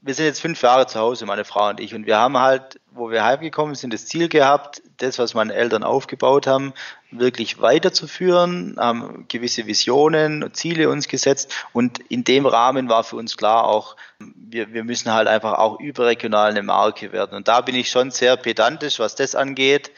[0.01, 2.79] wir sind jetzt fünf Jahre zu Hause, meine Frau und ich, und wir haben halt,
[2.91, 6.73] wo wir heimgekommen sind, das Ziel gehabt, das, was meine Eltern aufgebaut haben,
[7.11, 13.15] wirklich weiterzuführen, haben gewisse Visionen, und Ziele uns gesetzt und in dem Rahmen war für
[13.15, 17.35] uns klar auch, wir, wir müssen halt einfach auch überregional eine Marke werden.
[17.35, 19.91] Und da bin ich schon sehr pedantisch, was das angeht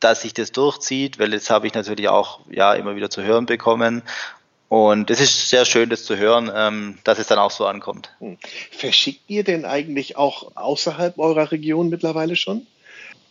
[0.00, 3.46] dass sich das durchzieht, weil das habe ich natürlich auch ja immer wieder zu hören
[3.46, 4.02] bekommen.
[4.68, 8.10] Und es ist sehr schön, das zu hören, ähm, dass es dann auch so ankommt.
[8.18, 8.36] Hm.
[8.70, 12.66] Verschickt ihr denn eigentlich auch außerhalb eurer Region mittlerweile schon?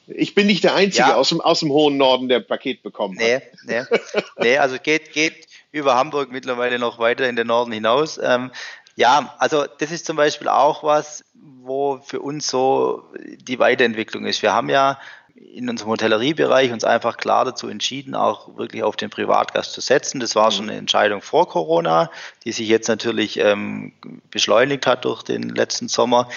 [0.08, 1.16] Ich bin nicht der Einzige ja.
[1.16, 3.44] aus, dem, aus dem hohen Norden, der Paket bekommen hat.
[3.66, 4.00] Nee, nee.
[4.40, 8.18] nee also geht, geht über Hamburg mittlerweile noch weiter in den Norden hinaus.
[8.18, 8.52] Ähm,
[8.96, 14.42] ja, also das ist zum Beispiel auch was, wo für uns so die Weiterentwicklung ist.
[14.42, 14.98] Wir haben ja
[15.40, 20.20] in unserem Hotelleriebereich uns einfach klar dazu entschieden, auch wirklich auf den Privatgast zu setzen.
[20.20, 22.10] Das war schon eine Entscheidung vor Corona,
[22.44, 23.94] die sich jetzt natürlich ähm,
[24.32, 26.30] beschleunigt hat durch den letzten Sommer.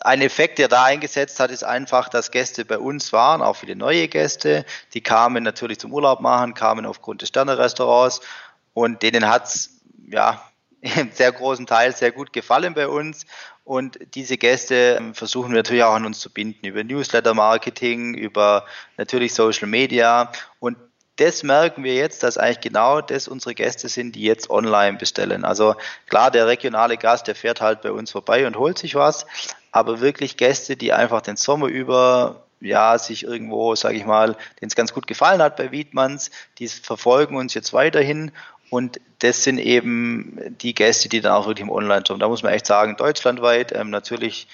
[0.00, 3.74] Ein Effekt, der da eingesetzt hat, ist einfach, dass Gäste bei uns waren, auch viele
[3.74, 4.64] neue Gäste.
[4.94, 8.20] Die kamen natürlich zum Urlaub machen, kamen aufgrund des Sterne-Restaurants
[8.74, 10.40] und denen hat's ja
[10.96, 13.26] im sehr großen Teil sehr gut gefallen bei uns.
[13.64, 18.64] Und diese Gäste ähm, versuchen wir natürlich auch an uns zu binden über Newsletter-Marketing, über
[18.96, 20.30] natürlich Social Media.
[20.60, 20.76] Und
[21.16, 25.44] das merken wir jetzt, dass eigentlich genau das unsere Gäste sind, die jetzt online bestellen.
[25.44, 25.74] Also
[26.08, 29.26] klar, der regionale Gast, der fährt halt bei uns vorbei und holt sich was,
[29.72, 34.68] aber wirklich Gäste, die einfach den Sommer über ja, sich irgendwo, sage ich mal, denen
[34.68, 38.32] es ganz gut gefallen hat bei Wiedmanns, die verfolgen uns jetzt weiterhin
[38.70, 42.52] und das sind eben die Gäste, die dann auch wirklich im Online-Shop, da muss man
[42.52, 44.48] echt sagen, deutschlandweit, ähm, natürlich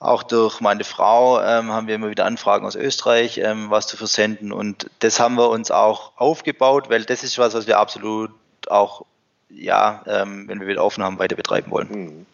[0.00, 3.96] auch durch meine Frau ähm, haben wir immer wieder Anfragen aus Österreich, ähm, was zu
[3.96, 4.52] versenden.
[4.52, 8.30] Und das haben wir uns auch aufgebaut, weil das ist was, was wir absolut
[8.68, 9.06] auch
[9.50, 11.88] ja, ähm, wenn wir wieder haben, weiter betreiben wollen.
[11.88, 12.26] Hm.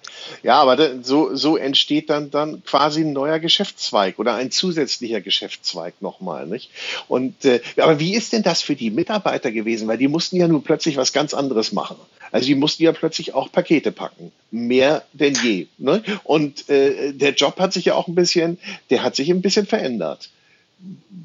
[0.42, 6.00] Ja, aber so, so entsteht dann, dann quasi ein neuer Geschäftszweig oder ein zusätzlicher Geschäftszweig
[6.00, 6.70] nochmal, nicht?
[7.08, 9.88] Und, äh, aber wie ist denn das für die Mitarbeiter gewesen?
[9.88, 11.96] Weil die mussten ja nun plötzlich was ganz anderes machen.
[12.32, 14.32] Also die mussten ja plötzlich auch Pakete packen.
[14.50, 15.66] Mehr denn je.
[15.78, 16.02] Ne?
[16.24, 18.58] Und äh, der Job hat sich ja auch ein bisschen,
[18.90, 20.30] der hat sich ein bisschen verändert.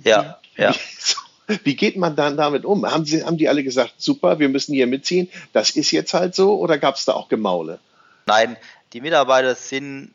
[0.04, 0.74] Ja, ja.
[1.64, 2.90] Wie geht man dann damit um?
[2.90, 6.36] Haben, sie, haben die alle gesagt, super, wir müssen hier mitziehen, das ist jetzt halt
[6.36, 7.80] so oder gab es da auch Gemaule?
[8.26, 8.58] Nein,
[8.94, 10.14] die Mitarbeiter sind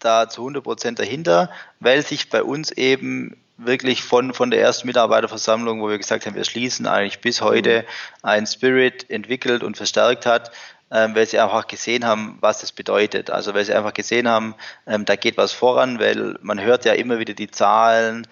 [0.00, 4.86] da zu 100 Prozent dahinter, weil sich bei uns eben wirklich von, von der ersten
[4.86, 7.84] Mitarbeiterversammlung, wo wir gesagt haben, wir schließen eigentlich bis heute mhm.
[8.22, 10.50] ein Spirit entwickelt und verstärkt hat,
[10.94, 13.28] ähm, weil sie einfach gesehen haben, was das bedeutet.
[13.28, 14.54] Also weil sie einfach gesehen haben,
[14.86, 18.28] ähm, da geht was voran, weil man hört ja immer wieder die Zahlen,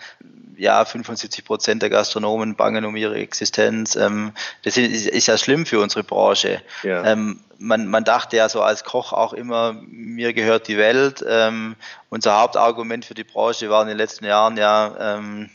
[0.57, 3.97] ja, 75 Prozent der Gastronomen bangen um ihre Existenz.
[3.97, 4.31] Ähm,
[4.63, 6.63] das ist, ist, ja schlimm für unsere Branche.
[6.85, 7.05] Ja.
[7.05, 11.25] Ähm, man, man, dachte ja so als Koch auch immer, mir gehört die Welt.
[11.29, 11.75] Ähm,
[12.11, 15.51] unser Hauptargument für die Branche war in den letzten Jahren ja, ähm,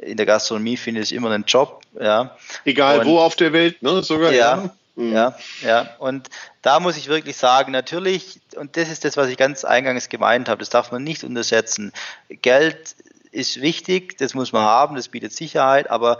[0.00, 1.82] in der Gastronomie finde ich immer einen Job.
[2.00, 2.36] Ja.
[2.64, 4.02] Egal Und, wo auf der Welt, ne?
[4.02, 4.32] Sogar.
[4.32, 4.70] Ja, ja.
[4.98, 5.12] Mhm.
[5.12, 5.88] Ja, ja.
[5.98, 6.28] Und
[6.60, 10.48] da muss ich wirklich sagen, natürlich, und das ist das, was ich ganz eingangs gemeint
[10.48, 11.92] habe, das darf man nicht unterschätzen.
[12.28, 12.96] Geld
[13.30, 16.18] ist wichtig, das muss man haben, das bietet Sicherheit, aber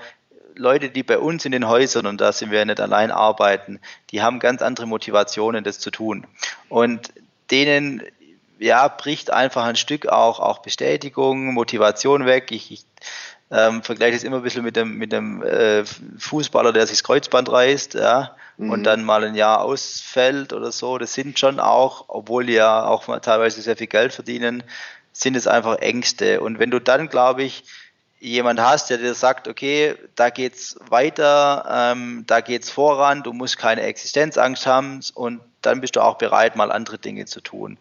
[0.55, 3.81] Leute, die bei uns in den Häusern, und da sind wir ja nicht allein arbeiten,
[4.11, 6.25] die haben ganz andere Motivationen, das zu tun.
[6.69, 7.13] Und
[7.51, 8.03] denen
[8.61, 12.53] ja, bricht einfach ein Stück auch, auch Bestätigung, Motivation weg.
[12.53, 12.85] Ich, ich
[13.51, 15.85] ähm, vergleiche es immer ein bisschen mit dem, mit dem äh,
[16.19, 18.71] Fußballer, der sich das Kreuzband reißt ja, mhm.
[18.71, 20.99] und dann mal ein Jahr ausfällt oder so.
[20.99, 24.63] Das sind schon auch, obwohl die ja auch teilweise sehr viel Geld verdienen,
[25.13, 26.41] sind es einfach Ängste.
[26.41, 27.65] Und wenn du dann, glaube ich,
[28.21, 33.59] jemand hast, der dir sagt, okay, da geht's weiter, ähm, da geht's voran, du musst
[33.59, 37.79] keine Existenzangst haben und dann bist du auch bereit, mal andere Dinge zu tun.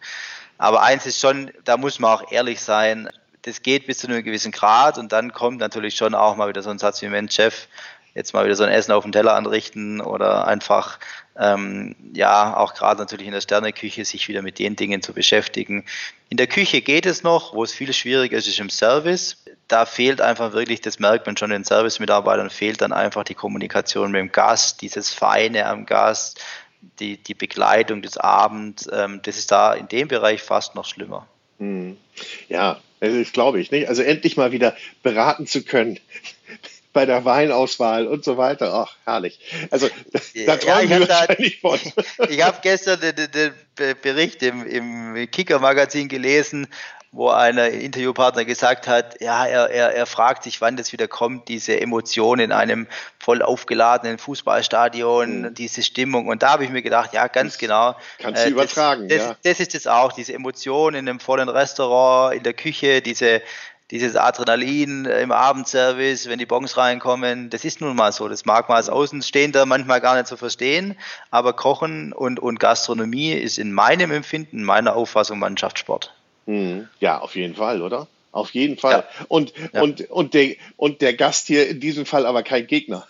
[0.58, 3.08] Aber eins ist schon, da muss man auch ehrlich sein,
[3.48, 6.62] das geht bis zu einem gewissen Grad und dann kommt natürlich schon auch mal wieder
[6.62, 7.66] so ein Satz wie Mensch, Chef,
[8.14, 10.98] jetzt mal wieder so ein Essen auf dem Teller anrichten oder einfach
[11.38, 15.84] ähm, ja auch gerade natürlich in der Sterneküche sich wieder mit den Dingen zu beschäftigen.
[16.28, 19.44] In der Küche geht es noch, wo es viel schwieriger ist, ist im Service.
[19.68, 24.10] Da fehlt einfach wirklich, das merkt man schon den Service-Mitarbeitern, fehlt dann einfach die Kommunikation
[24.10, 26.40] mit dem Gast, dieses Feine am Gast,
[26.98, 28.88] die, die Begleitung des Abends.
[28.92, 31.26] Ähm, das ist da in dem Bereich fast noch schlimmer.
[31.58, 31.96] Hm.
[32.48, 33.70] Ja, das glaube ich.
[33.70, 33.88] Nicht?
[33.88, 35.98] Also endlich mal wieder beraten zu können
[36.92, 38.74] bei der Weinauswahl und so weiter.
[38.74, 39.38] Ach, herrlich.
[39.70, 39.88] Also
[40.46, 41.78] da träumen ja, wir wahrscheinlich von.
[42.24, 43.52] Ich, ich habe gestern den, den,
[44.02, 46.66] Bericht im, im Kicker-Magazin gelesen
[47.10, 51.48] wo ein Interviewpartner gesagt hat, ja, er, er, er fragt sich, wann das wieder kommt,
[51.48, 52.86] diese Emotion in einem
[53.18, 55.54] voll aufgeladenen Fußballstadion, mhm.
[55.54, 56.28] diese Stimmung.
[56.28, 57.96] Und da habe ich mir gedacht, ja, ganz das genau.
[58.18, 59.36] Kannst du äh, übertragen, das, ja.
[59.42, 63.40] Das ist es auch, diese Emotion in einem vollen Restaurant, in der Küche, diese,
[63.90, 68.28] dieses Adrenalin im Abendservice, wenn die Bons reinkommen, das ist nun mal so.
[68.28, 70.94] Das mag man als Außenstehender manchmal gar nicht so verstehen,
[71.30, 76.12] aber Kochen und, und Gastronomie ist in meinem Empfinden, meiner Auffassung Mannschaftssport.
[76.48, 76.88] Mhm.
[77.00, 78.06] Ja, auf jeden Fall, oder?
[78.32, 79.04] Auf jeden Fall.
[79.18, 79.26] Ja.
[79.28, 79.82] Und, ja.
[79.82, 83.06] Und, und, der, und der Gast hier in diesem Fall aber kein Gegner.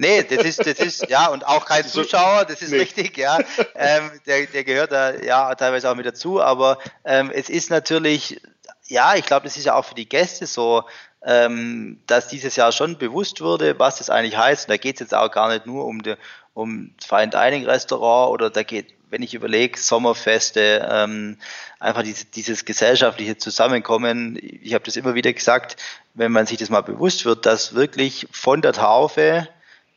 [0.00, 2.78] Nee, das ist, das ist, ja, und auch kein Zuschauer, das ist nee.
[2.78, 3.38] richtig, ja.
[3.74, 8.40] Ähm, der, der gehört da ja teilweise auch mit dazu, aber ähm, es ist natürlich
[8.88, 10.84] ja, ich glaube, das ist ja auch für die Gäste so,
[11.22, 14.66] ähm, dass dieses Jahr schon bewusst wurde, was das eigentlich heißt.
[14.66, 16.14] Und da geht es jetzt auch gar nicht nur um, die,
[16.54, 21.38] um das Fine Dining Restaurant oder da geht, wenn ich überlege, Sommerfeste, ähm,
[21.78, 24.38] einfach dieses, dieses gesellschaftliche Zusammenkommen.
[24.40, 25.76] Ich habe das immer wieder gesagt,
[26.14, 29.48] wenn man sich das mal bewusst wird, dass wirklich von der Taufe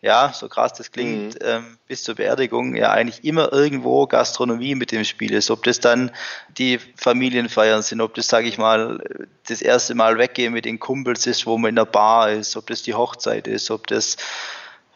[0.03, 1.39] ja, so krass das klingt, mhm.
[1.47, 5.51] ähm, bis zur Beerdigung ja eigentlich immer irgendwo Gastronomie mit dem Spiel ist.
[5.51, 6.11] Ob das dann
[6.57, 9.03] die Familienfeiern sind, ob das, sage ich mal,
[9.47, 12.65] das erste Mal weggehen mit den Kumpels ist, wo man in der Bar ist, ob
[12.67, 14.17] das die Hochzeit ist, ob das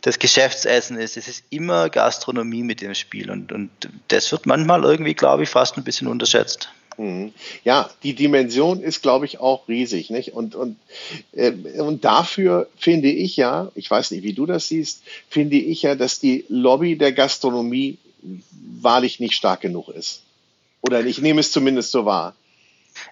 [0.06, 1.18] das Geschäftsessen ist.
[1.18, 3.72] Es ist immer Gastronomie mit dem Spiel und, und
[4.10, 6.70] das wird manchmal irgendwie, glaube ich, fast ein bisschen unterschätzt.
[6.98, 7.34] Mhm.
[7.64, 10.12] Ja, die Dimension ist, glaube ich, auch riesig.
[10.12, 10.34] Nicht?
[10.34, 10.78] Und, und,
[11.34, 15.82] äh, und dafür finde ich ja, ich weiß nicht, wie du das siehst, finde ich
[15.82, 17.98] ja, dass die Lobby der Gastronomie
[18.80, 20.22] wahrlich nicht stark genug ist.
[20.82, 22.36] Oder ich nehme es zumindest so wahr.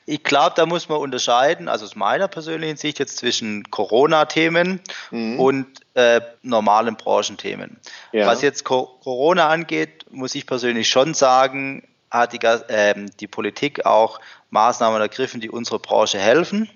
[0.05, 5.39] Ich glaube, da muss man unterscheiden, also aus meiner persönlichen Sicht jetzt zwischen Corona-Themen mhm.
[5.39, 7.77] und äh, normalen Branchenthemen.
[8.11, 8.27] Ja.
[8.27, 13.85] Was jetzt Co Corona angeht, muss ich persönlich schon sagen, hat die, äh, die Politik
[13.85, 14.19] auch
[14.49, 16.69] Maßnahmen ergriffen, die unserer Branche helfen.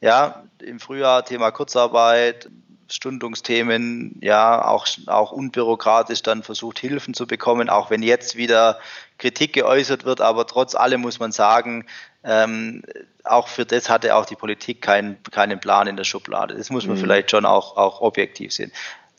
[0.00, 2.48] Ja, im Frühjahr Thema Kurzarbeit,
[2.88, 8.78] Stundungsthemen, ja, auch, auch unbürokratisch dann versucht, Hilfen zu bekommen, auch wenn jetzt wieder
[9.18, 11.86] Kritik geäußert wird, aber trotz allem muss man sagen,
[12.24, 12.82] ähm,
[13.22, 16.54] auch für das hatte auch die Politik keinen, keinen Plan in der Schublade.
[16.54, 17.00] Das muss man mhm.
[17.00, 18.72] vielleicht schon auch, auch objektiv sehen.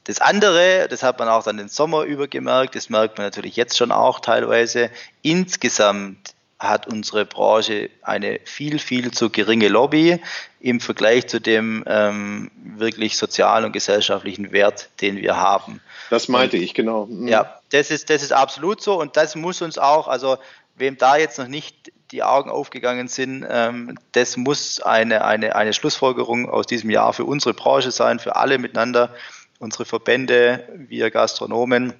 [0.05, 3.55] Das andere, das hat man auch dann den Sommer über gemerkt, das merkt man natürlich
[3.55, 4.91] jetzt schon auch teilweise.
[5.23, 10.21] Insgesamt hat unsere Branche eine viel, viel zu geringe Lobby
[10.59, 15.81] im Vergleich zu dem ähm, wirklich sozialen und gesellschaftlichen Wert, den wir haben.
[16.09, 17.07] Das meinte und, ich, genau.
[17.07, 17.27] Mhm.
[17.27, 20.37] Ja, das ist, das ist absolut so und das muss uns auch, also
[20.75, 25.73] wem da jetzt noch nicht die Augen aufgegangen sind, ähm, das muss eine, eine, eine
[25.73, 29.13] Schlussfolgerung aus diesem Jahr für unsere Branche sein, für alle miteinander
[29.59, 31.93] unsere Verbände, wir Gastronomen,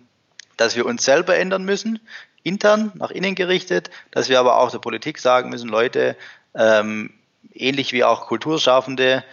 [0.58, 2.00] dass wir uns selber ändern müssen,
[2.44, 6.16] intern, nach innen gerichtet, dass wir aber auch der Politik sagen müssen, Leute,
[6.54, 7.14] ähm,
[7.54, 9.24] ähnlich wie auch Kulturschaffende,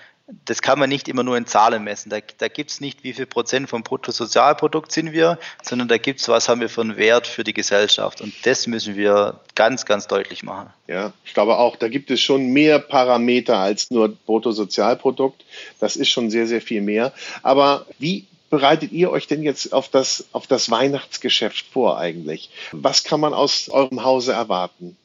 [0.45, 2.11] das kann man nicht immer nur in Zahlen messen.
[2.11, 6.21] Da, da gibt es nicht, wie viel Prozent vom Bruttosozialprodukt sind wir, sondern da gibt
[6.21, 8.21] es, was haben wir für einen Wert für die Gesellschaft.
[8.21, 10.71] Und das müssen wir ganz, ganz deutlich machen.
[10.87, 15.45] Ja, ich glaube auch, da gibt es schon mehr Parameter als nur Bruttosozialprodukt.
[15.81, 17.13] Das ist schon sehr, sehr viel mehr.
[17.43, 22.51] Aber wie bereitet ihr euch denn jetzt auf das, auf das Weihnachtsgeschäft vor eigentlich?
[22.73, 24.97] Was kann man aus eurem Hause erwarten?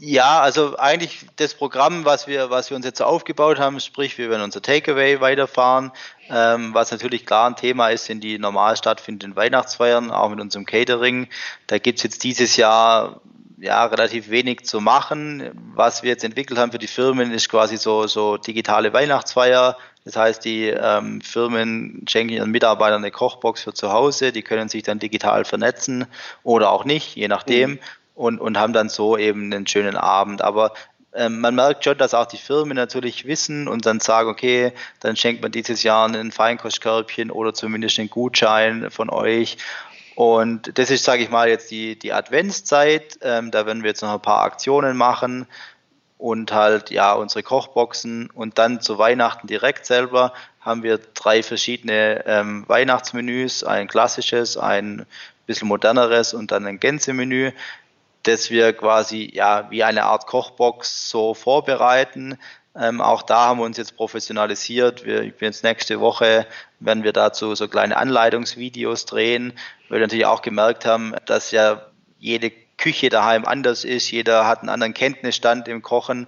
[0.00, 4.28] Ja, also eigentlich das Programm, was wir, was wir uns jetzt aufgebaut haben, sprich, wir
[4.28, 5.92] werden unser Takeaway weiterfahren,
[6.28, 10.66] ähm, was natürlich klar ein Thema ist, sind die normal stattfindenden Weihnachtsfeiern, auch mit unserem
[10.66, 11.28] Catering.
[11.68, 13.20] Da gibt's jetzt dieses Jahr
[13.56, 15.52] ja relativ wenig zu machen.
[15.74, 19.78] Was wir jetzt entwickelt haben für die Firmen, ist quasi so, so digitale Weihnachtsfeier.
[20.04, 24.68] Das heißt, die ähm, Firmen schenken ihren Mitarbeitern eine Kochbox für zu Hause, die können
[24.68, 26.06] sich dann digital vernetzen
[26.42, 27.70] oder auch nicht, je nachdem.
[27.70, 27.78] Mhm
[28.14, 30.42] und, und haben dann so eben einen schönen Abend.
[30.42, 30.72] Aber
[31.14, 35.16] ähm, man merkt schon, dass auch die Firmen natürlich wissen und dann sagen, okay, dann
[35.16, 39.56] schenkt man dieses Jahr ein Feinkostkörbchen oder zumindest einen Gutschein von euch.
[40.16, 43.18] Und das ist, sage ich mal, jetzt die, die Adventszeit.
[43.22, 45.46] Ähm, da werden wir jetzt noch ein paar Aktionen machen
[46.18, 52.24] und halt ja unsere Kochboxen und dann zu Weihnachten direkt selber haben wir drei verschiedene
[52.26, 55.04] ähm, Weihnachtsmenüs, ein klassisches, ein
[55.46, 57.52] bisschen moderneres und dann ein Gänsemenü
[58.24, 62.38] dass wir quasi ja wie eine Art Kochbox so vorbereiten.
[62.76, 65.04] Ähm, auch da haben wir uns jetzt professionalisiert.
[65.04, 66.46] Wir, ich bin jetzt nächste Woche,
[66.80, 69.52] werden wir dazu so kleine Anleitungsvideos drehen,
[69.88, 71.86] weil wir natürlich auch gemerkt haben, dass ja
[72.18, 74.10] jede Küche daheim anders ist.
[74.10, 76.26] Jeder hat einen anderen Kenntnisstand im Kochen.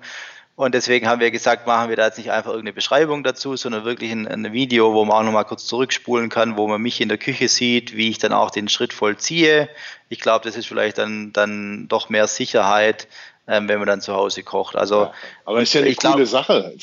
[0.56, 3.84] Und deswegen haben wir gesagt, machen wir da jetzt nicht einfach irgendeine Beschreibung dazu, sondern
[3.84, 7.10] wirklich ein, ein Video, wo man auch nochmal kurz zurückspulen kann, wo man mich in
[7.10, 9.68] der Küche sieht, wie ich dann auch den Schritt vollziehe.
[10.08, 13.06] Ich glaube, das ist vielleicht dann, dann doch mehr Sicherheit,
[13.46, 14.76] ähm, wenn man dann zu Hause kocht.
[14.76, 15.14] Also, ja,
[15.44, 16.74] aber ist ja eine coole glaub, Sache.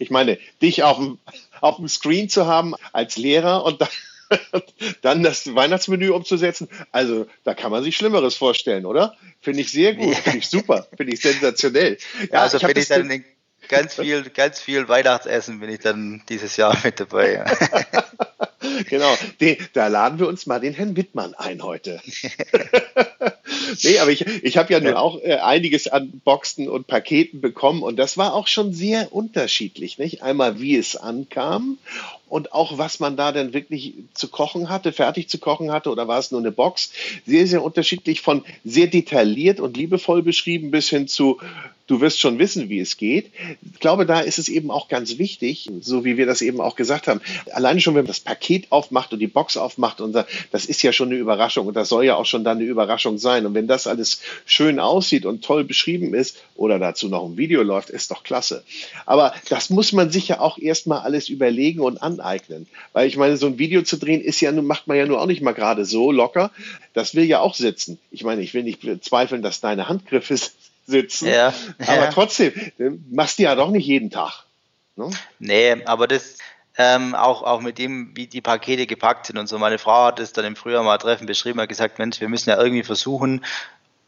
[0.00, 1.18] Ich meine, dich auf dem,
[1.60, 3.88] auf dem Screen zu haben als Lehrer und dann
[5.02, 6.68] dann das Weihnachtsmenü umzusetzen.
[6.90, 9.16] Also da kann man sich Schlimmeres vorstellen, oder?
[9.40, 11.98] Finde ich sehr gut, finde ich super, finde ich sensationell.
[12.32, 13.24] Ja, also bin ich dann in
[13.68, 17.34] ganz viel, ganz viel Weihnachtsessen bin ich dann dieses Jahr mit dabei.
[17.34, 17.44] Ja.
[18.88, 22.00] genau, den, da laden wir uns mal den Herrn Wittmann ein heute.
[23.82, 27.82] nee, aber ich, ich habe ja nun auch äh, einiges an Boxen und Paketen bekommen
[27.82, 29.98] und das war auch schon sehr unterschiedlich.
[29.98, 30.22] Nicht?
[30.22, 31.78] Einmal, wie es ankam
[32.32, 36.08] und auch was man da denn wirklich zu kochen hatte, fertig zu kochen hatte oder
[36.08, 36.90] war es nur eine Box.
[37.26, 41.38] Sehr, sehr unterschiedlich von sehr detailliert und liebevoll beschrieben bis hin zu,
[41.86, 43.30] du wirst schon wissen, wie es geht.
[43.74, 46.74] Ich glaube, da ist es eben auch ganz wichtig, so wie wir das eben auch
[46.74, 47.20] gesagt haben,
[47.52, 50.92] alleine schon, wenn man das Paket aufmacht und die Box aufmacht und das ist ja
[50.92, 53.44] schon eine Überraschung und das soll ja auch schon dann eine Überraschung sein.
[53.44, 57.62] Und wenn das alles schön aussieht und toll beschrieben ist oder dazu noch ein Video
[57.62, 58.64] läuft, ist doch klasse.
[59.04, 62.66] Aber das muss man sich ja auch erstmal alles überlegen und an aneignen.
[62.92, 65.26] Weil ich meine, so ein Video zu drehen ist ja, macht man ja nur auch
[65.26, 66.50] nicht mal gerade so locker.
[66.94, 67.98] Das will ja auch sitzen.
[68.10, 70.36] Ich meine, ich will nicht zweifeln, dass deine Handgriffe
[70.86, 71.28] sitzen.
[71.28, 72.10] Ja, aber ja.
[72.10, 72.52] trotzdem,
[73.10, 74.44] machst du ja doch nicht jeden Tag.
[74.96, 75.10] Ne?
[75.38, 76.38] Nee, aber das,
[76.78, 79.58] ähm, auch, auch mit dem, wie die Pakete gepackt sind und so.
[79.58, 82.50] Meine Frau hat es dann im Frühjahr mal treffen beschrieben, hat gesagt, Mensch, wir müssen
[82.50, 83.44] ja irgendwie versuchen,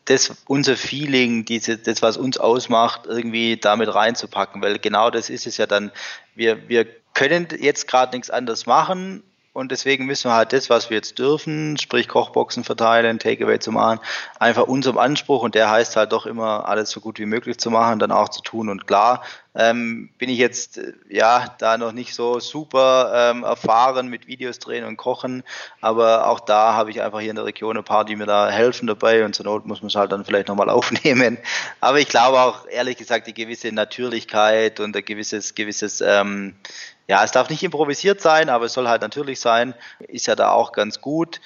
[0.07, 5.47] das, unser Feeling, diese, das, was uns ausmacht, irgendwie damit reinzupacken, weil genau das ist
[5.47, 5.93] es ja dann.
[6.35, 9.23] Wir, wir können jetzt gerade nichts anderes machen
[9.55, 13.71] und deswegen müssen wir halt das, was wir jetzt dürfen, sprich Kochboxen verteilen, Takeaway zu
[13.71, 14.01] machen,
[14.41, 17.71] einfach unserem Anspruch und der heißt halt doch immer, alles so gut wie möglich zu
[17.71, 18.69] machen, dann auch zu tun.
[18.69, 19.23] Und klar,
[19.55, 24.59] ähm, bin ich jetzt äh, ja da noch nicht so super ähm, erfahren mit Videos
[24.59, 25.45] drehen und kochen,
[25.81, 28.51] aber auch da habe ich einfach hier in der Region ein paar, die mir da
[28.51, 31.39] helfen dabei und zur Not muss man es halt dann vielleicht nochmal aufnehmen.
[31.81, 36.55] Aber ich glaube auch ehrlich gesagt die gewisse Natürlichkeit und ein gewisses, gewisses ähm,
[37.07, 39.75] ja, es darf nicht improvisiert sein, aber es soll halt natürlich sein,
[40.09, 41.41] ist ja da auch ganz gut.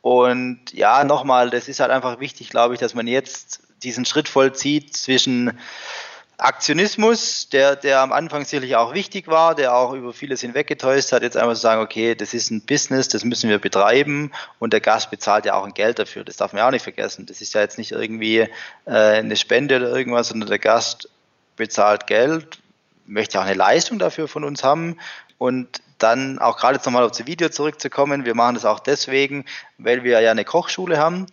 [0.00, 4.28] Und ja, nochmal, das ist halt einfach wichtig, glaube ich, dass man jetzt diesen Schritt
[4.28, 5.58] vollzieht zwischen
[6.40, 11.22] Aktionismus, der, der am Anfang sicherlich auch wichtig war, der auch über vieles hinweggetäuscht hat,
[11.22, 14.80] jetzt einfach zu sagen, okay, das ist ein Business, das müssen wir betreiben und der
[14.80, 16.22] Gast bezahlt ja auch ein Geld dafür.
[16.22, 17.26] Das darf man ja auch nicht vergessen.
[17.26, 18.48] Das ist ja jetzt nicht irgendwie äh,
[18.86, 21.08] eine Spende oder irgendwas, sondern der Gast
[21.56, 22.60] bezahlt Geld,
[23.04, 24.96] möchte auch eine Leistung dafür von uns haben.
[25.38, 29.44] Und dann auch gerade jetzt nochmal auf das Video zurückzukommen, wir machen das auch deswegen,
[29.76, 31.26] weil wir ja eine Kochschule haben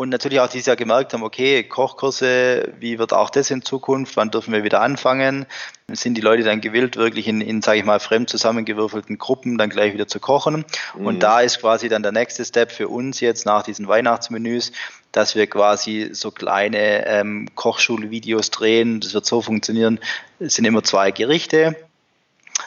[0.00, 4.16] und natürlich auch dieses Jahr gemerkt haben, okay, Kochkurse, wie wird auch das in Zukunft,
[4.16, 5.44] wann dürfen wir wieder anfangen?
[5.92, 9.68] Sind die Leute dann gewillt, wirklich in, in sage ich mal, fremd zusammengewürfelten Gruppen dann
[9.68, 10.64] gleich wieder zu kochen?
[10.96, 11.06] Mhm.
[11.06, 14.72] Und da ist quasi dann der nächste Step für uns jetzt nach diesen Weihnachtsmenüs,
[15.12, 19.00] dass wir quasi so kleine ähm, Kochschulvideos drehen.
[19.00, 20.00] Das wird so funktionieren,
[20.38, 21.76] es sind immer zwei Gerichte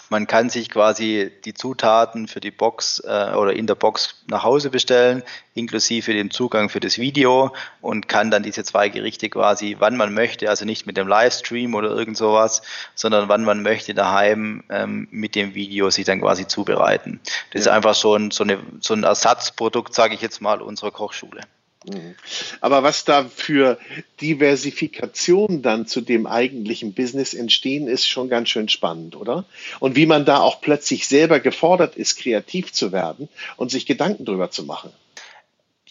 [0.10, 4.44] man kann sich quasi die Zutaten für die Box äh, oder in der Box nach
[4.44, 9.78] Hause bestellen, inklusive den Zugang für das Video und kann dann diese zwei Gerichte quasi,
[9.80, 12.62] wann man möchte, also nicht mit dem Livestream oder irgend sowas,
[12.96, 17.20] sondern wann man möchte daheim ähm, mit dem Video sich dann quasi zubereiten.
[17.52, 17.72] Das ja.
[17.72, 21.42] ist einfach so ein, so, eine, so ein Ersatzprodukt, sage ich jetzt mal, unserer Kochschule.
[21.86, 22.16] Mhm.
[22.62, 23.78] Aber was da für
[24.22, 29.46] Diversifikation dann zu dem eigentlichen Business entstehen, ist schon ganz schön spannend, oder?
[29.80, 34.26] Und wie man da auch plötzlich selber gefordert ist, kreativ zu werden und sich Gedanken
[34.26, 34.92] drüber zu machen.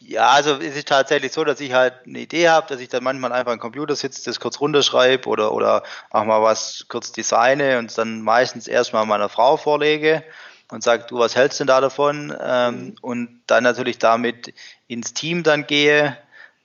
[0.06, 3.04] Ja, also es ist tatsächlich so, dass ich halt eine Idee habe, dass ich dann
[3.04, 7.78] manchmal einfach am Computer sitze, das kurz runterschreibe oder, oder auch mal was kurz designe
[7.78, 10.24] und dann meistens erstmal meiner Frau vorlege
[10.72, 12.34] und sage, du, was hältst du denn da davon?
[12.40, 14.54] Ähm, und dann natürlich damit
[14.88, 16.16] ins Team dann gehe.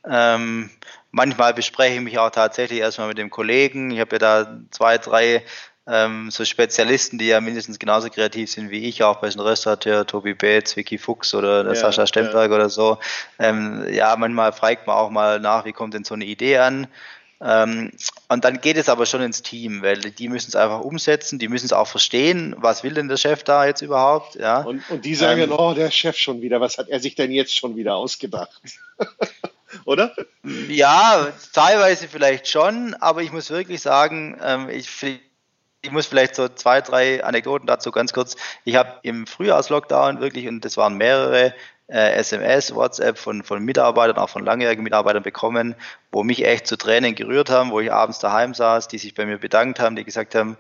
[0.10, 0.70] Ähm,
[1.12, 3.92] manchmal bespreche ich mich auch tatsächlich erstmal mit dem Kollegen.
[3.92, 5.44] Ich habe ja da zwei, drei
[5.88, 10.06] ähm, so Spezialisten, die ja mindestens genauso kreativ sind wie ich, auch bei den Restaurateur,
[10.06, 12.56] Tobi Bates, Vicky Fuchs oder der ja, Sascha Stemberg ja.
[12.56, 13.00] oder so.
[13.40, 16.88] Ähm, ja, manchmal fragt man auch mal nach, wie kommt denn so eine Idee an?
[17.40, 17.92] Ähm,
[18.30, 21.48] und dann geht es aber schon ins Team, weil die müssen es einfach umsetzen, die
[21.48, 24.62] müssen es auch verstehen, was will denn der Chef da jetzt überhaupt, ja.
[24.62, 27.32] Und, und die sagen, ähm, oh, der Chef schon wieder, was hat er sich denn
[27.32, 28.62] jetzt schon wieder ausgedacht?
[29.86, 30.16] Oder?
[30.68, 34.90] Ja, teilweise vielleicht schon, aber ich muss wirklich sagen, ähm, ich,
[35.82, 38.36] ich muss vielleicht so zwei, drei Anekdoten dazu ganz kurz.
[38.66, 41.54] Ich habe im Frühjahrslockdown wirklich, und das waren mehrere,
[41.88, 45.76] SMS, WhatsApp von, von Mitarbeitern, auch von langjährigen Mitarbeitern bekommen,
[46.12, 49.26] wo mich echt zu Tränen gerührt haben, wo ich abends daheim saß, die sich bei
[49.26, 50.58] mir bedankt haben, die gesagt haben,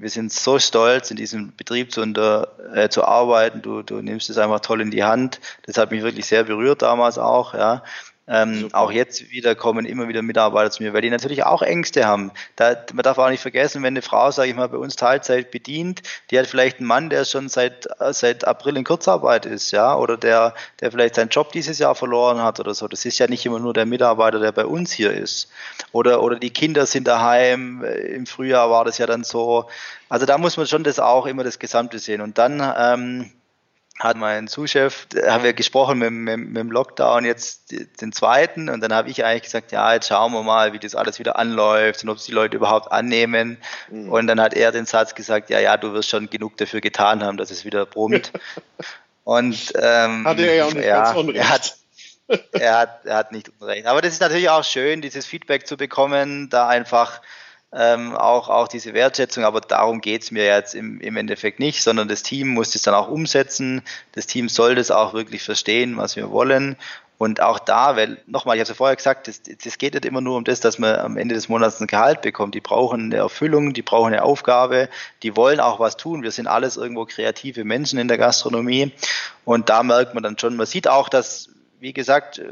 [0.00, 3.60] wir sind so stolz, in diesem Betrieb zu, unter, äh, zu arbeiten.
[3.60, 5.40] Du, du nimmst es einfach toll in die Hand.
[5.66, 7.52] Das hat mich wirklich sehr berührt damals auch.
[7.52, 7.84] Ja.
[8.32, 12.06] Ähm, auch jetzt wieder kommen immer wieder Mitarbeiter zu mir, weil die natürlich auch Ängste
[12.06, 12.30] haben.
[12.54, 15.50] Da, man darf auch nicht vergessen, wenn eine Frau, sage ich mal, bei uns Teilzeit
[15.50, 19.96] bedient, die hat vielleicht einen Mann, der schon seit, seit April in Kurzarbeit ist, ja,
[19.96, 22.86] oder der, der vielleicht seinen Job dieses Jahr verloren hat oder so.
[22.86, 25.50] Das ist ja nicht immer nur der Mitarbeiter, der bei uns hier ist.
[25.90, 27.82] Oder, oder die Kinder sind daheim.
[27.82, 29.68] Im Frühjahr war das ja dann so.
[30.08, 32.20] Also da muss man schon das auch immer das Gesamte sehen.
[32.20, 33.32] Und dann, ähm,
[34.00, 38.80] hat mein Zuschef, haben wir gesprochen mit, mit, mit, dem Lockdown jetzt den zweiten und
[38.80, 42.02] dann habe ich eigentlich gesagt, ja, jetzt schauen wir mal, wie das alles wieder anläuft
[42.02, 43.58] und ob es die Leute überhaupt annehmen.
[43.90, 44.10] Mhm.
[44.10, 47.22] Und dann hat er den Satz gesagt, ja, ja, du wirst schon genug dafür getan
[47.22, 48.32] haben, dass es wieder brummt.
[49.24, 51.38] und ähm, hat er ja auch nicht ja, ganz unrecht.
[51.38, 51.76] Er hat,
[52.52, 53.86] er hat, er hat nicht unrecht.
[53.86, 57.20] Aber das ist natürlich auch schön, dieses Feedback zu bekommen, da einfach
[57.72, 62.08] ähm, auch, auch diese Wertschätzung, aber darum geht's mir jetzt im, im Endeffekt nicht, sondern
[62.08, 63.82] das Team muss das dann auch umsetzen.
[64.12, 66.76] Das Team soll das auch wirklich verstehen, was wir wollen.
[67.16, 70.06] Und auch da, weil, nochmal, ich habe es ja vorher gesagt, das, das geht nicht
[70.06, 72.54] immer nur um das, dass man am Ende des Monats ein Gehalt bekommt.
[72.54, 74.88] Die brauchen eine Erfüllung, die brauchen eine Aufgabe,
[75.22, 76.22] die wollen auch was tun.
[76.22, 78.92] Wir sind alles irgendwo kreative Menschen in der Gastronomie.
[79.44, 81.50] Und da merkt man dann schon, man sieht auch, dass
[81.80, 82.44] wie gesagt, äh,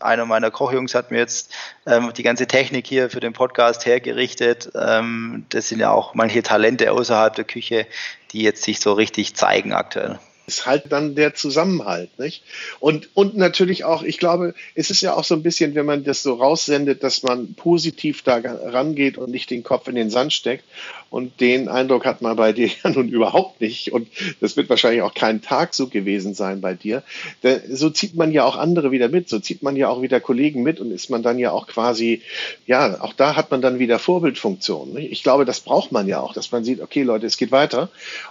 [0.00, 1.54] einer meiner Kochjungs hat mir jetzt
[1.86, 4.72] ähm, die ganze Technik hier für den Podcast hergerichtet.
[4.74, 7.86] Ähm, das sind ja auch manche Talente außerhalb der Küche,
[8.32, 12.42] die jetzt sich so richtig zeigen aktuell ist halt dann der Zusammenhalt, nicht?
[12.80, 16.04] Und, und natürlich auch, ich glaube, es ist ja auch so ein bisschen, wenn man
[16.04, 20.32] das so raussendet, dass man positiv da rangeht und nicht den Kopf in den Sand
[20.32, 20.64] steckt.
[21.10, 23.92] Und den Eindruck hat man bei dir ja nun überhaupt nicht.
[23.92, 24.08] Und
[24.40, 27.02] das wird wahrscheinlich auch kein Tag so gewesen sein bei dir.
[27.70, 29.28] So zieht man ja auch andere wieder mit.
[29.28, 32.20] So zieht man ja auch wieder Kollegen mit und ist man dann ja auch quasi,
[32.66, 34.92] ja, auch da hat man dann wieder Vorbildfunktion.
[34.92, 35.12] Nicht?
[35.12, 37.90] Ich glaube, das braucht man ja auch, dass man sieht, okay, Leute, es geht weiter.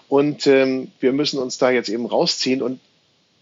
[0.09, 2.79] Und ähm, wir müssen uns da jetzt eben eben rausziehen und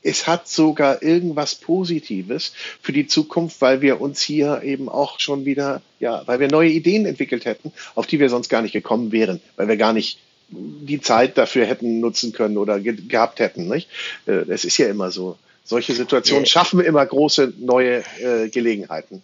[0.04, 5.46] es hat sogar irgendwas Positives für die Zukunft, weil wir uns hier eben auch schon
[5.46, 9.12] wieder, ja, weil wir neue Ideen entwickelt hätten, auf die wir sonst gar nicht gekommen
[9.12, 10.18] wären, weil wir gar nicht
[10.50, 13.68] die Zeit dafür hätten nutzen können oder ge gehabt hätten.
[13.68, 13.90] Nicht?
[14.26, 15.38] Äh, es ist ja immer so.
[15.64, 19.22] Solche Situationen schaffen immer große neue äh, Gelegenheiten.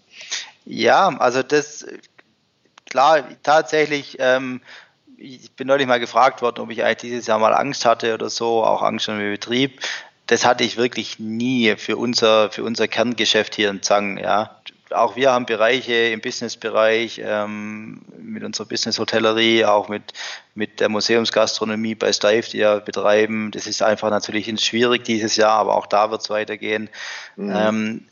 [0.66, 1.86] Ja, also das
[2.88, 4.62] klar, tatsächlich ähm,
[5.18, 8.30] ich bin neulich mal gefragt worden, ob ich eigentlich dieses Jahr mal Angst hatte oder
[8.30, 9.82] so, auch Angst um den Betrieb.
[10.28, 14.52] Das hatte ich wirklich nie für unser, für unser Kerngeschäft hier in Zang, ja.
[14.92, 20.14] Auch wir haben Bereiche im Businessbereich, ähm, mit unserer Business-Hotellerie, auch mit,
[20.56, 23.52] mit der Museumsgastronomie bei Steiff, die wir betreiben.
[23.52, 26.90] Das ist einfach natürlich schwierig dieses Jahr, aber auch da wird es weitergehen.
[27.36, 27.54] Mhm.
[27.54, 28.08] Ähm,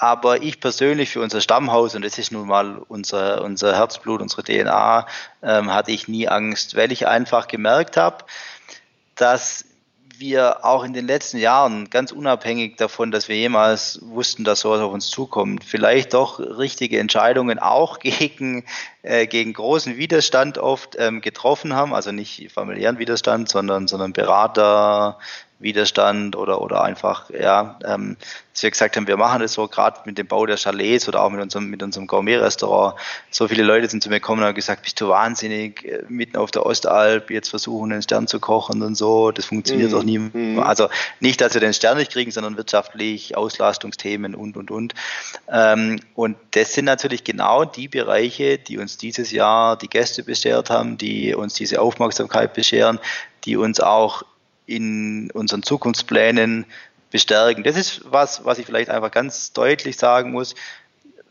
[0.00, 4.44] aber ich persönlich für unser Stammhaus, und das ist nun mal unser, unser Herzblut, unsere
[4.44, 5.06] DNA,
[5.42, 8.24] ähm, hatte ich nie Angst, weil ich einfach gemerkt habe,
[9.16, 9.64] dass
[10.16, 14.80] wir auch in den letzten Jahren, ganz unabhängig davon, dass wir jemals wussten, dass sowas
[14.80, 18.64] auf uns zukommt, vielleicht doch richtige Entscheidungen auch gegen,
[19.08, 25.18] äh, gegen großen Widerstand oft ähm, getroffen haben, also nicht familiären Widerstand, sondern, sondern Berater,
[25.60, 28.16] Widerstand oder, oder einfach, ja, ähm,
[28.52, 31.22] dass wir gesagt haben, wir machen das so, gerade mit dem Bau der Chalets oder
[31.22, 32.96] auch mit unserem, mit unserem Gourmet-Restaurant.
[33.30, 36.36] So viele Leute sind zu mir gekommen und haben gesagt, bist du wahnsinnig, äh, mitten
[36.36, 39.94] auf der Ostalb, jetzt versuchen, einen Stern zu kochen und so, das funktioniert mhm.
[39.94, 40.18] doch nie.
[40.18, 40.60] Mhm.
[40.60, 40.88] Also
[41.20, 44.94] nicht, dass wir den Stern nicht kriegen, sondern wirtschaftlich, Auslastungsthemen und, und, und.
[45.50, 50.70] Ähm, und das sind natürlich genau die Bereiche, die uns dieses Jahr die Gäste beschert
[50.70, 52.98] haben, die uns diese Aufmerksamkeit bescheren,
[53.44, 54.22] die uns auch
[54.66, 56.66] in unseren Zukunftsplänen
[57.10, 57.64] bestärken.
[57.64, 60.54] Das ist was, was ich vielleicht einfach ganz deutlich sagen muss.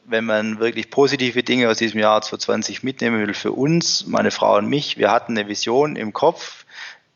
[0.06, 4.58] Wenn man wirklich positive Dinge aus diesem Jahr 2020 mitnehmen will für uns, meine Frau
[4.58, 6.66] und mich, wir hatten eine Vision im Kopf,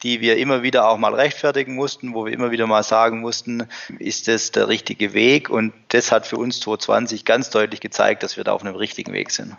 [0.04, 3.68] die wir immer wieder auch mal rechtfertigen mussten, wo wir immer wieder mal sagen mussten,
[4.00, 5.50] ist das der richtige Weg?
[5.50, 9.14] Und das hat für uns 2020 ganz deutlich gezeigt, dass wir da auf einem richtigen
[9.14, 9.56] Weg sind.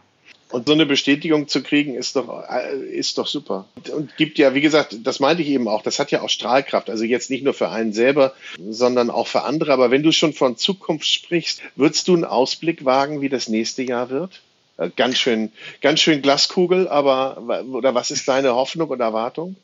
[0.52, 3.66] Und so eine Bestätigung zu kriegen, ist doch, äh, ist doch super.
[3.92, 6.90] Und gibt ja, wie gesagt, das meinte ich eben auch, das hat ja auch Strahlkraft.
[6.90, 8.34] Also jetzt nicht nur für einen selber,
[8.68, 9.72] sondern auch für andere.
[9.72, 13.82] Aber wenn du schon von Zukunft sprichst, würdest du einen Ausblick wagen, wie das nächste
[13.82, 14.42] Jahr wird?
[14.76, 19.56] Äh, ganz schön, ganz schön Glaskugel, aber, oder was ist deine Hoffnung und Erwartung?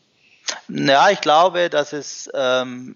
[0.68, 2.94] Ja, ich glaube, dass es ähm,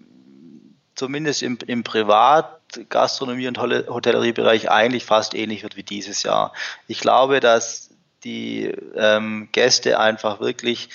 [0.95, 2.59] zumindest im, im Privat
[2.89, 6.53] Gastronomie- und Hotelleriebereich eigentlich fast ähnlich wird wie dieses Jahr.
[6.87, 7.89] Ich glaube, dass
[8.23, 10.89] die ähm, Gäste einfach wirklich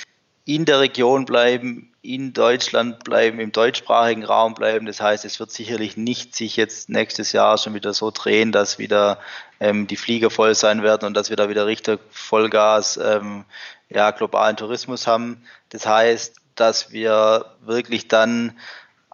[0.45, 4.87] in der Region bleiben, in Deutschland bleiben, im deutschsprachigen Raum bleiben.
[4.87, 8.79] Das heißt, es wird sicherlich nicht sich jetzt nächstes Jahr schon wieder so drehen, dass
[8.79, 9.19] wieder
[9.61, 13.45] ähm, die Flieger voll sein werden und dass wir da wieder richtig Vollgas ähm,
[13.91, 15.43] ja, globalen Tourismus haben.
[15.69, 18.57] Das heißt, dass wir wirklich dann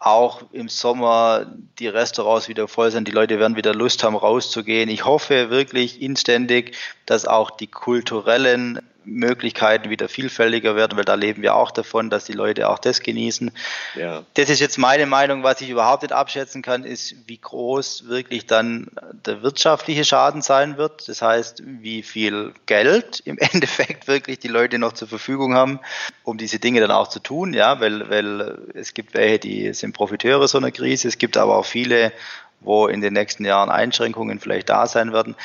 [0.04, 1.46] auch im Sommer
[1.78, 4.90] die Restaurants wieder voll sind, die Leute werden wieder Lust haben, rauszugehen.
[4.90, 6.76] Ich hoffe wirklich inständig,
[7.06, 12.24] dass auch die kulturellen Möglichkeiten wieder vielfältiger werden, weil da leben wir auch davon, dass
[12.24, 13.50] die Leute auch das genießen.
[13.94, 14.24] Ja.
[14.34, 18.46] Das ist jetzt meine Meinung, was ich überhaupt nicht abschätzen kann, ist, wie groß wirklich
[18.46, 18.88] dann
[19.26, 21.08] der wirtschaftliche Schaden sein wird.
[21.08, 25.80] Das heißt, wie viel Geld im Endeffekt wirklich die Leute noch zur Verfügung haben,
[26.22, 29.94] um diese Dinge dann auch zu tun, ja, weil, weil es gibt welche, die sind
[29.94, 32.12] Profiteure so einer Krise, es gibt aber auch viele,
[32.60, 35.36] wo in den nächsten Jahren Einschränkungen vielleicht da sein werden.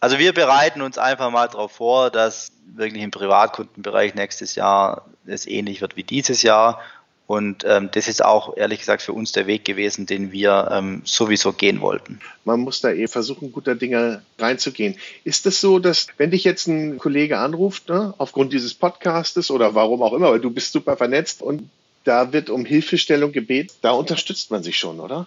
[0.00, 5.46] Also wir bereiten uns einfach mal darauf vor, dass wirklich im Privatkundenbereich nächstes Jahr es
[5.46, 6.80] ähnlich wird wie dieses Jahr.
[7.26, 11.02] Und ähm, das ist auch ehrlich gesagt für uns der Weg gewesen, den wir ähm,
[11.04, 12.20] sowieso gehen wollten.
[12.44, 14.94] Man muss da eben versuchen, guter Dinge reinzugehen.
[15.24, 19.50] Ist es das so, dass wenn dich jetzt ein Kollege anruft, ne, aufgrund dieses Podcastes
[19.50, 21.68] oder warum auch immer, weil du bist super vernetzt und
[22.04, 25.26] da wird um Hilfestellung gebeten, da unterstützt man sich schon, oder?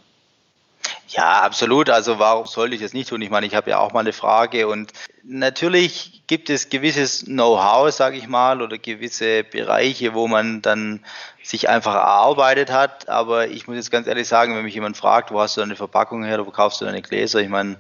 [1.09, 1.89] Ja, absolut.
[1.89, 3.21] Also warum sollte ich das nicht tun?
[3.21, 7.91] Ich meine, ich habe ja auch mal eine Frage und natürlich gibt es gewisses Know-how,
[7.91, 11.03] sage ich mal, oder gewisse Bereiche, wo man dann
[11.41, 13.09] sich einfach erarbeitet hat.
[13.09, 15.75] Aber ich muss jetzt ganz ehrlich sagen, wenn mich jemand fragt, wo hast du deine
[15.75, 17.39] Verpackung her, wo kaufst du deine Gläser?
[17.39, 17.77] Ich meine,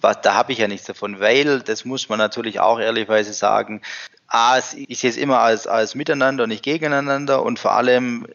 [0.00, 3.82] was, da habe ich ja nichts davon, weil, das muss man natürlich auch ehrlichweise sagen,
[4.26, 8.26] A, ich sehe es immer als, als Miteinander und nicht gegeneinander und vor allem,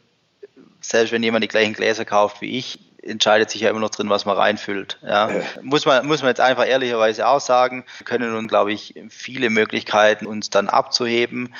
[0.82, 4.10] selbst wenn jemand die gleichen Gläser kauft wie ich, entscheidet sich ja immer noch drin,
[4.10, 4.98] was man reinfüllt.
[5.02, 5.30] Ja.
[5.62, 7.86] Muss, man, muss man jetzt einfach ehrlicherweise auch sagen.
[7.98, 11.54] Wir können nun, glaube ich, viele Möglichkeiten uns dann abzuheben.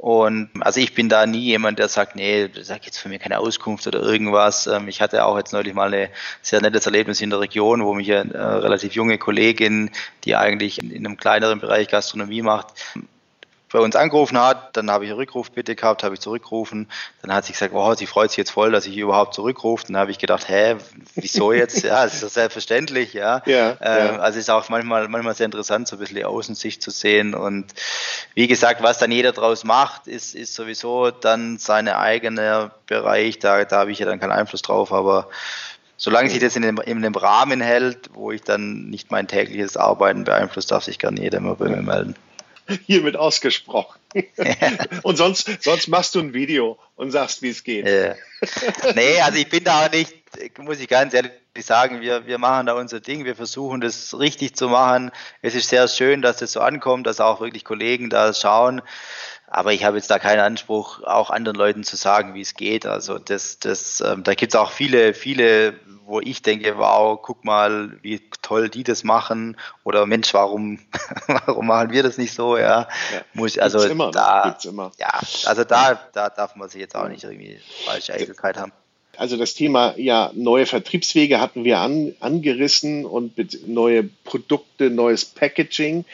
[0.00, 3.38] Und also ich bin da nie jemand, der sagt, nee, sag jetzt für mich keine
[3.38, 4.66] Auskunft oder irgendwas.
[4.66, 6.08] Ähm, ich hatte auch jetzt neulich mal ein
[6.40, 9.90] sehr nettes Erlebnis in der Region, wo mich eine äh, relativ junge Kollegin,
[10.24, 12.68] die eigentlich in einem kleineren Bereich Gastronomie macht,
[13.72, 16.88] bei uns angerufen hat, dann habe ich eine Rückrufbitte gehabt, habe ich zurückgerufen,
[17.22, 19.86] dann hat sie gesagt, wow, sie freut sich jetzt voll, dass ich überhaupt zurückrufe.
[19.86, 20.76] Dann habe ich gedacht, hä,
[21.14, 21.82] wieso jetzt?
[21.84, 23.42] ja, das ist ja selbstverständlich, ja.
[23.46, 24.18] ja, ähm, ja.
[24.18, 27.34] Also es ist auch manchmal, manchmal sehr interessant, so ein bisschen die Außensicht zu sehen.
[27.34, 27.72] Und
[28.34, 33.64] wie gesagt, was dann jeder draus macht, ist, ist sowieso dann sein eigener Bereich, da,
[33.64, 35.28] da habe ich ja dann keinen Einfluss drauf, aber
[35.96, 39.76] solange sich das in dem, in dem Rahmen hält, wo ich dann nicht mein tägliches
[39.76, 42.16] Arbeiten beeinflusst, darf sich gerne jeder mal bei mir melden
[42.86, 44.00] hiermit ausgesprochen.
[45.02, 47.86] und sonst, sonst machst du ein Video und sagst, wie es geht.
[47.86, 48.14] Ja.
[48.94, 50.14] Nee, also ich bin da auch nicht,
[50.58, 54.54] muss ich ganz ehrlich sagen, wir, wir machen da unser Ding, wir versuchen das richtig
[54.54, 55.10] zu machen.
[55.42, 58.82] Es ist sehr schön, dass das so ankommt, dass auch wirklich Kollegen da schauen.
[59.52, 62.86] Aber ich habe jetzt da keinen Anspruch, auch anderen Leuten zu sagen, wie es geht.
[62.86, 65.74] Also das, das, ähm, da gibt es auch viele, viele,
[66.04, 69.56] wo ich denke, wow, guck mal, wie toll die das machen.
[69.82, 70.78] Oder Mensch, warum,
[71.26, 72.56] warum machen wir das nicht so?
[72.56, 72.82] Ja,
[73.12, 73.22] ja.
[73.34, 74.92] Muss, also gibt's immer, da, gibt's immer.
[74.98, 78.70] ja, also da, da darf man sich jetzt auch nicht irgendwie falsche Eitelkeit haben.
[79.20, 85.26] Also das Thema ja neue Vertriebswege hatten wir an, angerissen und mit neue Produkte, neues
[85.26, 86.06] Packaging.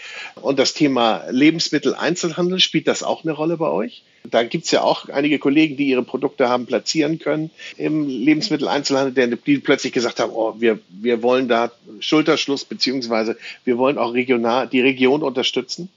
[0.42, 4.02] Und das Thema Lebensmitteleinzelhandel, spielt das auch eine Rolle bei euch?
[4.28, 9.38] Da gibt es ja auch einige Kollegen, die ihre Produkte haben platzieren können im Lebensmitteleinzelhandel,
[9.46, 14.66] die plötzlich gesagt haben, oh, wir, wir wollen da Schulterschluss, beziehungsweise wir wollen auch regional
[14.66, 15.90] die Region unterstützen.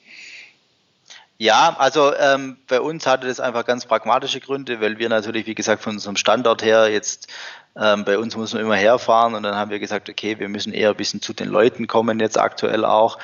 [1.41, 5.55] Ja, also ähm, bei uns hatte das einfach ganz pragmatische Gründe, weil wir natürlich, wie
[5.55, 7.29] gesagt, von unserem Standort her jetzt
[7.77, 10.73] ähm, bei uns muss man immer herfahren und dann haben wir gesagt, okay, wir müssen
[10.73, 13.19] eher ein bisschen zu den Leuten kommen jetzt aktuell auch.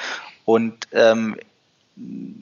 [0.45, 1.36] Und ähm,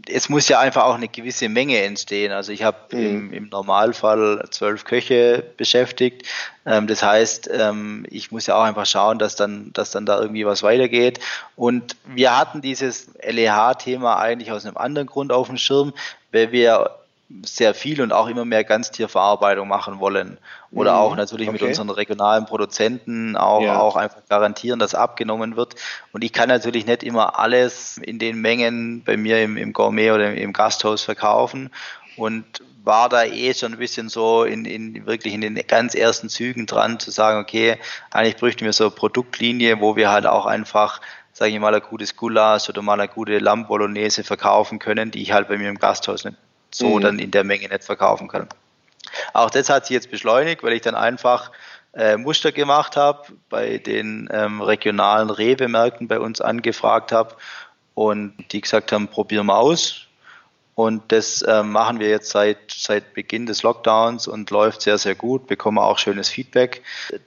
[0.07, 2.31] es muss ja einfach auch eine gewisse Menge entstehen.
[2.31, 3.05] Also ich habe mhm.
[3.05, 6.27] im, im, Normalfall zwölf Köche beschäftigt.
[6.65, 10.19] Ähm, das heißt, ähm, ich muss ja auch einfach schauen, dass dann, dass dann da
[10.19, 11.19] irgendwie was weitergeht.
[11.55, 15.93] Und wir hatten dieses LEH-Thema eigentlich aus einem anderen Grund auf dem Schirm,
[16.31, 17.02] weil wir
[17.43, 20.37] sehr viel und auch immer mehr Ganztierverarbeitung machen wollen.
[20.71, 20.97] Oder mhm.
[20.97, 21.59] auch natürlich okay.
[21.59, 23.79] mit unseren regionalen Produzenten auch, ja.
[23.79, 25.75] auch einfach garantieren, dass abgenommen wird.
[26.11, 30.11] Und ich kann natürlich nicht immer alles in den Mengen bei mir im, im Gourmet
[30.11, 31.71] oder im Gasthaus verkaufen.
[32.17, 32.45] Und
[32.83, 36.65] war da eh schon ein bisschen so in, in wirklich in den ganz ersten Zügen
[36.65, 37.77] dran zu sagen, okay,
[38.11, 40.99] eigentlich bräuchten wir so eine Produktlinie, wo wir halt auch einfach
[41.35, 45.23] sage ich mal, ein gutes Gulasch oder mal eine gute Lamm Bolognese verkaufen können, die
[45.23, 46.37] ich halt bei mir im Gasthaus nicht
[46.75, 47.01] so mhm.
[47.01, 48.47] dann in der Menge nicht verkaufen kann.
[49.33, 51.51] Auch das hat sich jetzt beschleunigt, weil ich dann einfach
[51.93, 57.35] äh, Muster gemacht habe, bei den ähm, regionalen Rewe-Märkten bei uns angefragt habe
[57.93, 60.07] und die gesagt haben, probieren wir aus.
[60.75, 65.13] Und das äh, machen wir jetzt seit, seit Beginn des Lockdowns und läuft sehr, sehr
[65.13, 66.81] gut, bekommen auch schönes Feedback.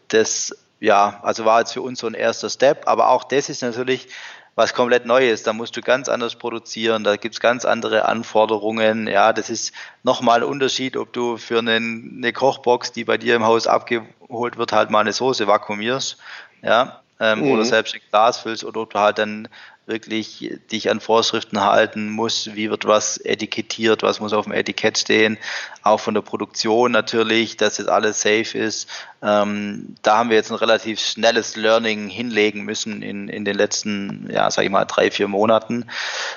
[0.08, 3.62] Das ja, also war jetzt für uns so ein erster Step, aber auch das ist
[3.62, 4.08] natürlich
[4.56, 5.44] was komplett Neues.
[5.44, 9.06] Da musst du ganz anders produzieren, da gibt's ganz andere Anforderungen.
[9.06, 13.36] Ja, das ist nochmal ein Unterschied, ob du für einen, eine Kochbox, die bei dir
[13.36, 16.16] im Haus abgeholt wird, halt mal eine Soße vakuumierst,
[16.62, 17.52] ja, ähm, mhm.
[17.52, 19.48] oder selbst ein Glas füllst oder ob du halt dann
[19.86, 24.98] wirklich dich an Vorschriften halten muss, wie wird was etikettiert, was muss auf dem Etikett
[24.98, 25.38] stehen,
[25.82, 28.88] auch von der Produktion natürlich, dass es alles safe ist.
[29.22, 34.28] Ähm, da haben wir jetzt ein relativ schnelles Learning hinlegen müssen in, in den letzten,
[34.28, 35.86] ja, sag ich mal, drei, vier Monaten.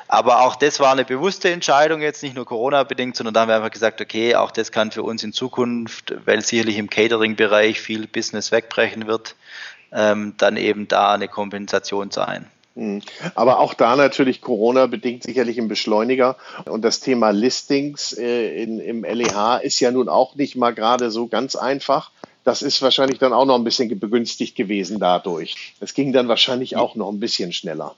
[0.07, 3.55] Aber auch das war eine bewusste Entscheidung jetzt, nicht nur Corona-bedingt, sondern da haben wir
[3.55, 8.05] einfach gesagt, okay, auch das kann für uns in Zukunft, weil sicherlich im Catering-Bereich viel
[8.05, 9.35] Business wegbrechen wird,
[9.91, 12.45] ähm, dann eben da eine Kompensation sein.
[12.75, 13.01] Hm.
[13.35, 16.37] Aber auch da natürlich Corona bedingt sicherlich ein Beschleuniger.
[16.65, 21.11] Und das Thema Listings äh, in, im LEH ist ja nun auch nicht mal gerade
[21.11, 22.11] so ganz einfach.
[22.43, 25.73] Das ist wahrscheinlich dann auch noch ein bisschen begünstigt gewesen dadurch.
[25.79, 27.95] Es ging dann wahrscheinlich auch noch ein bisschen schneller.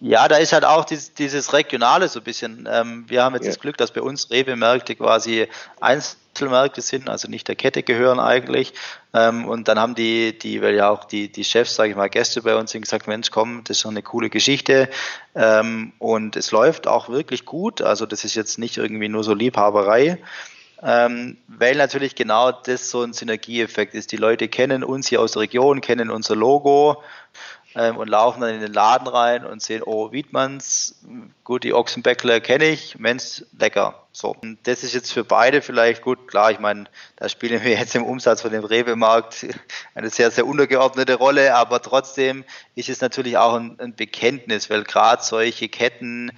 [0.00, 2.68] Ja, da ist halt auch dieses, dieses Regionale so ein bisschen.
[2.70, 3.50] Ähm, wir haben jetzt ja.
[3.50, 5.46] das Glück, dass bei uns Rewe-Märkte quasi
[5.80, 8.74] Einzelmärkte sind, also nicht der Kette gehören eigentlich.
[9.14, 12.10] Ähm, und dann haben die, die, weil ja auch die, die Chefs, sage ich mal,
[12.10, 14.88] Gäste bei uns sind gesagt, Mensch, komm, das ist eine coole Geschichte.
[15.36, 17.80] Ähm, und es läuft auch wirklich gut.
[17.80, 20.18] Also das ist jetzt nicht irgendwie nur so Liebhaberei.
[20.84, 24.10] Ähm, weil natürlich genau das so ein Synergieeffekt ist.
[24.10, 27.04] Die Leute kennen uns hier aus der Region, kennen unser Logo
[27.74, 30.96] ähm, und laufen dann in den Laden rein und sehen, oh, Wiedmanns,
[31.44, 34.06] gut, die Ochsenbäckler kenne ich, Mensch, lecker.
[34.14, 36.28] So, und das ist jetzt für beide vielleicht gut.
[36.28, 36.84] Klar, ich meine,
[37.16, 39.46] da spielen wir jetzt im Umsatz von dem Rewe-Markt
[39.94, 42.44] eine sehr, sehr untergeordnete Rolle, aber trotzdem
[42.74, 46.30] ist es natürlich auch ein, ein Bekenntnis, weil gerade solche Ketten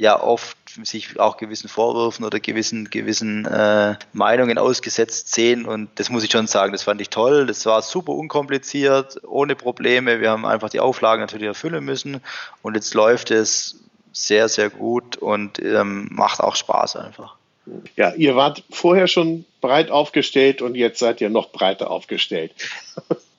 [0.00, 5.66] ja oft sich auch gewissen Vorwürfen oder gewissen, gewissen äh, Meinungen ausgesetzt sehen.
[5.66, 7.46] Und das muss ich schon sagen, das fand ich toll.
[7.46, 10.20] Das war super unkompliziert, ohne Probleme.
[10.20, 12.22] Wir haben einfach die Auflagen natürlich erfüllen müssen.
[12.62, 13.76] Und jetzt läuft es
[14.12, 17.36] sehr, sehr gut und ähm, macht auch Spaß einfach.
[17.94, 22.52] Ja, ihr wart vorher schon breit aufgestellt und jetzt seid ihr noch breiter aufgestellt.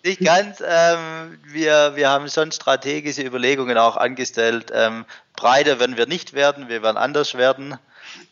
[0.04, 0.62] Nicht ganz.
[0.66, 4.72] Ähm, wir, wir haben schon strategische Überlegungen auch angestellt.
[4.74, 7.78] Ähm, breiter werden wir nicht werden, wir werden anders werden.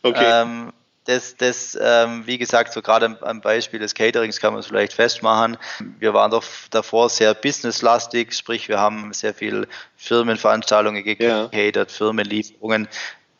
[0.02, 0.42] Okay.
[0.42, 0.72] Ähm,
[1.04, 4.92] das, das ähm, wie gesagt, so gerade am Beispiel des Caterings kann man es vielleicht
[4.92, 5.56] festmachen.
[5.98, 9.66] Wir waren doch davor sehr businesslastig, sprich wir haben sehr viel
[9.96, 11.96] Firmenveranstaltungen gecatert, ja.
[11.96, 12.86] Firmenlieferungen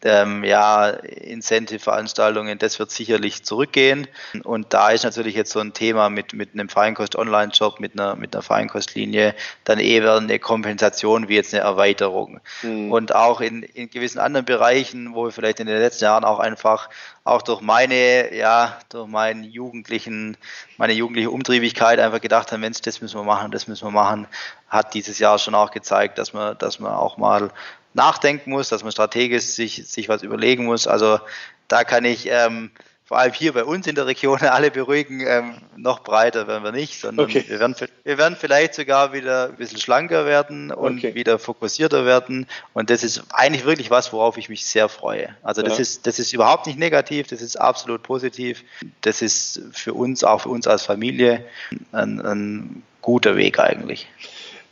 [0.04, 4.06] ähm, ja, Incentive-Veranstaltungen, das wird sicherlich zurückgehen.
[4.44, 8.34] Und da ist natürlich jetzt so ein Thema mit, mit einem Feinkost-Online-Shop, mit einer, mit
[8.34, 9.34] einer Feinkostlinie,
[9.64, 12.40] dann eher eine Kompensation wie jetzt eine Erweiterung.
[12.62, 12.90] Mhm.
[12.90, 16.38] Und auch in, in gewissen anderen Bereichen, wo wir vielleicht in den letzten Jahren auch
[16.38, 16.88] einfach
[17.24, 20.36] auch durch meine, ja, durch meinen jugendlichen,
[20.78, 24.26] meine jugendliche Umtriebigkeit einfach gedacht haben, Mensch, das müssen wir machen, das müssen wir machen,
[24.68, 27.50] hat dieses Jahr schon auch gezeigt, dass man, dass man auch mal
[27.94, 30.86] nachdenken muss, dass man strategisch sich, sich was überlegen muss.
[30.86, 31.20] Also
[31.68, 32.70] da kann ich ähm,
[33.10, 36.70] vor allem hier bei uns in der Region alle beruhigen, ähm, noch breiter werden wir
[36.70, 37.44] nicht, sondern okay.
[37.48, 37.74] wir, werden,
[38.04, 41.16] wir werden vielleicht sogar wieder ein bisschen schlanker werden und okay.
[41.16, 42.46] wieder fokussierter werden.
[42.72, 45.34] Und das ist eigentlich wirklich was, worauf ich mich sehr freue.
[45.42, 45.80] Also das, ja.
[45.80, 48.62] ist, das ist überhaupt nicht negativ, das ist absolut positiv.
[49.00, 51.44] Das ist für uns, auch für uns als Familie,
[51.90, 54.06] ein, ein guter Weg eigentlich.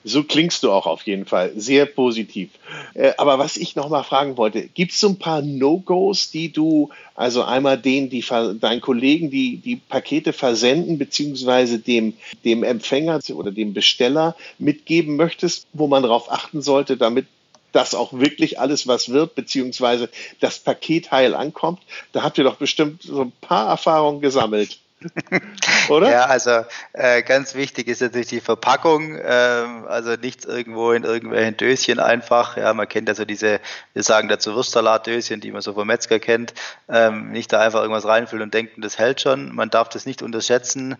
[0.04, 1.52] So klingst du auch auf jeden Fall.
[1.56, 2.50] Sehr positiv.
[2.94, 6.52] Äh, aber was ich noch mal fragen wollte, gibt es so ein paar No-Gos, die
[6.52, 8.24] du, also einmal denen, die
[8.60, 15.66] deinen Kollegen, die die Pakete versenden, beziehungsweise dem, dem Empfänger oder dem Besteller mitgeben möchtest,
[15.72, 17.26] wo man darauf achten sollte, damit
[17.72, 20.08] das auch wirklich alles was wird, beziehungsweise
[20.40, 21.80] das Paket heil ankommt?
[22.12, 24.78] Da habt ihr doch bestimmt so ein paar Erfahrungen gesammelt.
[25.88, 26.10] Oder?
[26.10, 31.56] Ja, also äh, ganz wichtig ist natürlich die Verpackung, ähm, also nichts irgendwo in irgendwelchen
[31.56, 32.56] Döschen einfach.
[32.56, 33.60] Ja, man kennt ja so diese,
[33.94, 36.54] wir sagen dazu Wurstsalatdöschen, die man so vom Metzger kennt.
[36.88, 39.54] Ähm, nicht da einfach irgendwas reinfüllen und denken, das hält schon.
[39.54, 40.96] Man darf das nicht unterschätzen.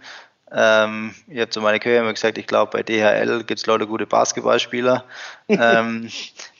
[0.50, 3.86] Ähm, ich habe zu meiner Köchin immer gesagt, ich glaube, bei DHL gibt es lauter
[3.86, 5.04] gute Basketballspieler.
[5.48, 6.08] ähm,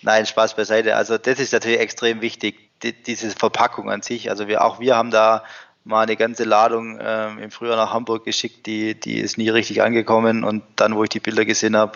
[0.02, 0.96] nein, Spaß beiseite.
[0.96, 4.30] Also das ist natürlich extrem wichtig, die, diese Verpackung an sich.
[4.30, 5.44] Also wir auch wir haben da
[5.84, 9.82] mal eine ganze Ladung ähm, im Frühjahr nach Hamburg geschickt, die, die ist nie richtig
[9.82, 11.92] angekommen und dann, wo ich die Bilder gesehen habe,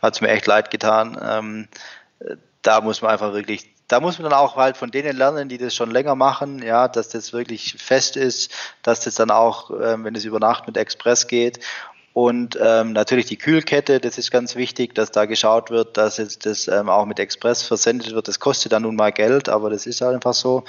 [0.00, 1.18] hat es mir echt leid getan.
[1.22, 1.68] Ähm,
[2.62, 5.58] da muss man einfach wirklich, da muss man dann auch halt von denen lernen, die
[5.58, 8.52] das schon länger machen, ja, dass das wirklich fest ist,
[8.82, 11.58] dass das dann auch, ähm, wenn es über Nacht mit Express geht
[12.14, 16.44] und ähm, natürlich die Kühlkette, das ist ganz wichtig, dass da geschaut wird, dass jetzt
[16.44, 18.28] das ähm, auch mit Express versendet wird.
[18.28, 20.64] Das kostet dann nun mal Geld, aber das ist halt einfach so.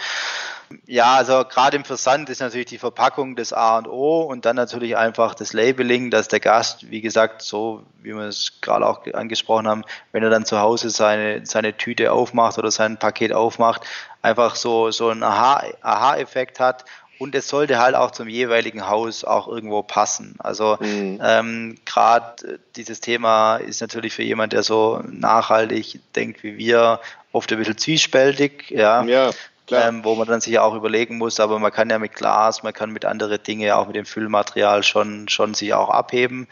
[0.85, 4.55] Ja, also gerade im Versand ist natürlich die Verpackung das A und O und dann
[4.55, 9.05] natürlich einfach das Labeling, dass der Gast, wie gesagt, so wie wir es gerade auch
[9.13, 13.83] angesprochen haben, wenn er dann zu Hause seine, seine Tüte aufmacht oder sein Paket aufmacht,
[14.21, 16.85] einfach so, so einen Aha-Effekt Aha hat
[17.19, 20.35] und es sollte halt auch zum jeweiligen Haus auch irgendwo passen.
[20.39, 21.21] Also mhm.
[21.23, 26.99] ähm, gerade dieses Thema ist natürlich für jemand, der so nachhaltig denkt wie wir,
[27.31, 29.03] oft ein bisschen zwiespältig, ja.
[29.03, 29.31] ja
[29.71, 32.73] ähm, wo man dann sich auch überlegen muss, aber man kann ja mit Glas, man
[32.73, 36.47] kann mit anderen Dingen, auch mit dem Füllmaterial schon, schon sich auch abheben.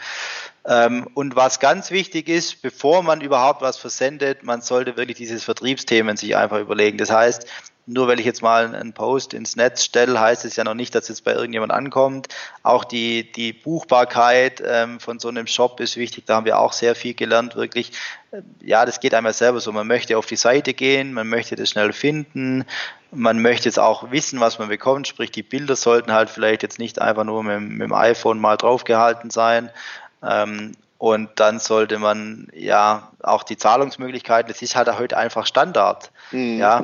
[0.66, 5.44] Ähm, und was ganz wichtig ist, bevor man überhaupt was versendet, man sollte wirklich dieses
[5.44, 6.98] Vertriebsthemen sich einfach überlegen.
[6.98, 7.48] Das heißt,
[7.92, 10.96] nur weil ich jetzt mal einen Post ins Netz stelle, heißt es ja noch nicht,
[10.96, 12.28] dass es bei irgendjemand ankommt.
[12.64, 16.26] Auch die, die Buchbarkeit ähm, von so einem Shop ist wichtig.
[16.26, 17.92] Da haben wir auch sehr viel gelernt, wirklich.
[18.32, 19.72] Äh, ja, das geht einmal selber so.
[19.72, 22.66] Man möchte auf die Seite gehen, man möchte das schnell finden,
[23.12, 25.08] man möchte jetzt auch wissen, was man bekommt.
[25.08, 28.56] Sprich, die Bilder sollten halt vielleicht jetzt nicht einfach nur mit, mit dem iPhone mal
[28.56, 29.70] draufgehalten sein.
[30.24, 36.12] Ähm, und dann sollte man ja auch die Zahlungsmöglichkeiten, das ist halt heute einfach Standard.
[36.32, 36.60] Mhm.
[36.60, 36.80] Ja.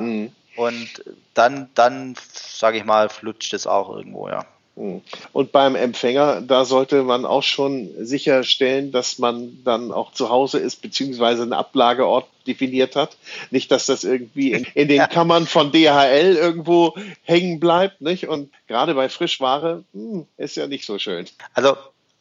[0.58, 1.04] Und
[1.34, 4.44] dann, dann sage ich mal, flutscht es auch irgendwo, ja.
[4.74, 5.02] Hm.
[5.32, 10.58] Und beim Empfänger, da sollte man auch schon sicherstellen, dass man dann auch zu Hause
[10.58, 13.16] ist, beziehungsweise einen Ablageort definiert hat.
[13.52, 18.28] Nicht, dass das irgendwie in, in den Kammern von DHL irgendwo hängen bleibt, nicht?
[18.28, 21.26] Und gerade bei Frischware hm, ist ja nicht so schön.
[21.54, 21.76] Also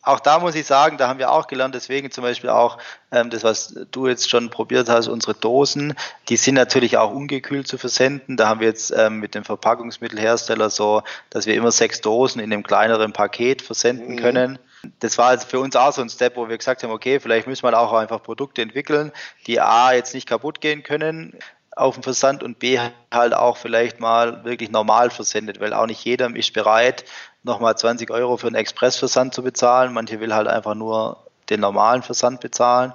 [0.08, 2.78] auch da muss ich sagen, da haben wir auch gelernt, deswegen zum Beispiel auch
[3.12, 5.96] ähm, das, was du jetzt schon probiert hast, unsere Dosen,
[6.30, 8.38] die sind natürlich auch ungekühlt zu versenden.
[8.38, 12.54] Da haben wir jetzt ähm, mit dem Verpackungsmittelhersteller so, dass wir immer sechs Dosen in
[12.54, 14.20] einem kleineren Paket versenden mhm.
[14.20, 14.60] können.
[15.00, 17.48] Das war also für uns auch so ein Step, wo wir gesagt haben, okay, vielleicht
[17.48, 19.12] müssen wir auch einfach Produkte entwickeln,
[19.46, 21.38] die A jetzt nicht kaputt gehen können
[21.78, 22.80] auf dem Versand und B
[23.12, 27.06] halt auch vielleicht mal wirklich normal versendet, weil auch nicht jeder ist bereit,
[27.44, 29.94] nochmal 20 Euro für einen Expressversand zu bezahlen.
[29.94, 32.94] Manche will halt einfach nur den normalen Versand bezahlen.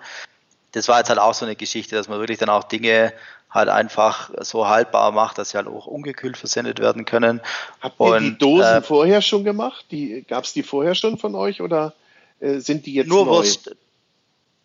[0.73, 3.13] Das war jetzt halt auch so eine Geschichte, dass man wirklich dann auch Dinge
[3.51, 7.41] halt einfach so haltbar macht, dass sie halt auch ungekühlt versendet werden können.
[7.81, 9.85] Habt ihr Und, die Dosen äh, vorher schon gemacht?
[10.29, 11.93] Gab es die vorher schon von euch oder
[12.41, 13.33] äh, sind die jetzt nur neu?
[13.33, 13.77] Wurst,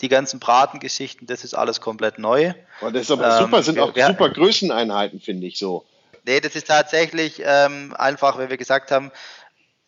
[0.02, 2.54] die ganzen Bratengeschichten, das ist alles komplett neu.
[2.82, 5.86] Oh, das ist aber ähm, super, sind auch wir, super Größeneinheiten, finde ich so.
[6.26, 9.12] Nee, das ist tatsächlich ähm, einfach, wenn wir gesagt haben,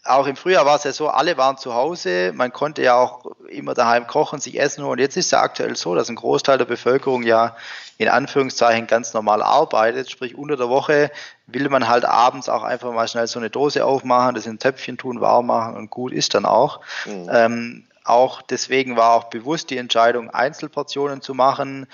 [0.05, 3.25] auch im Frühjahr war es ja so, alle waren zu Hause, man konnte ja auch
[3.49, 4.99] immer daheim kochen, sich essen holen.
[4.99, 7.55] Jetzt ist es ja aktuell so, dass ein Großteil der Bevölkerung ja
[7.97, 11.11] in Anführungszeichen ganz normal arbeitet, sprich unter der Woche
[11.47, 14.59] will man halt abends auch einfach mal schnell so eine Dose aufmachen, das in ein
[14.59, 16.79] Töpfchen tun, warm machen und gut ist dann auch.
[17.05, 17.29] Mhm.
[17.31, 21.87] Ähm, auch deswegen war auch bewusst die Entscheidung, Einzelportionen zu machen,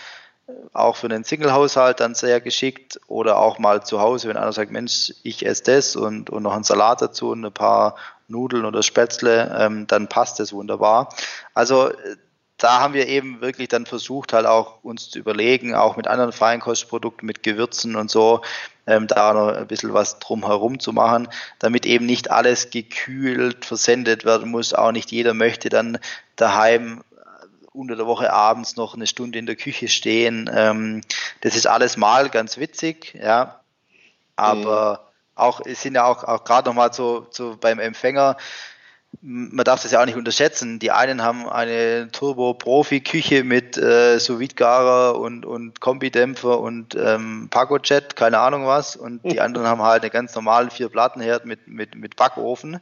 [0.74, 4.72] auch für den Single-Haushalt dann sehr geschickt oder auch mal zu Hause, wenn einer sagt,
[4.72, 7.96] Mensch, ich esse das und, und noch einen Salat dazu und ein paar
[8.28, 11.10] Nudeln oder Spätzle, ähm, dann passt das wunderbar.
[11.54, 11.92] Also
[12.58, 16.32] da haben wir eben wirklich dann versucht, halt auch uns zu überlegen, auch mit anderen
[16.32, 18.42] Feinkostprodukten, mit Gewürzen und so,
[18.88, 21.28] ähm, da noch ein bisschen was drumherum zu machen,
[21.60, 24.74] damit eben nicht alles gekühlt versendet werden muss.
[24.74, 25.98] Auch nicht jeder möchte dann
[26.36, 27.04] daheim
[27.76, 30.50] unter der Woche abends noch eine Stunde in der Küche stehen.
[30.54, 31.02] Ähm,
[31.42, 33.60] das ist alles mal ganz witzig, ja.
[34.36, 35.42] Aber mhm.
[35.42, 38.38] auch, es sind ja auch, auch gerade nochmal so, so beim Empfänger,
[39.22, 40.80] man darf das ja auch nicht unterschätzen.
[40.80, 48.16] Die einen haben eine Turbo-Profi-Küche mit äh, sous garer und, und Kombidämpfer und ähm, Pagojet,
[48.16, 48.96] keine Ahnung was.
[48.96, 52.80] Und die anderen haben halt eine ganz normale Vier-Plattenherd mit, mit, mit Backofen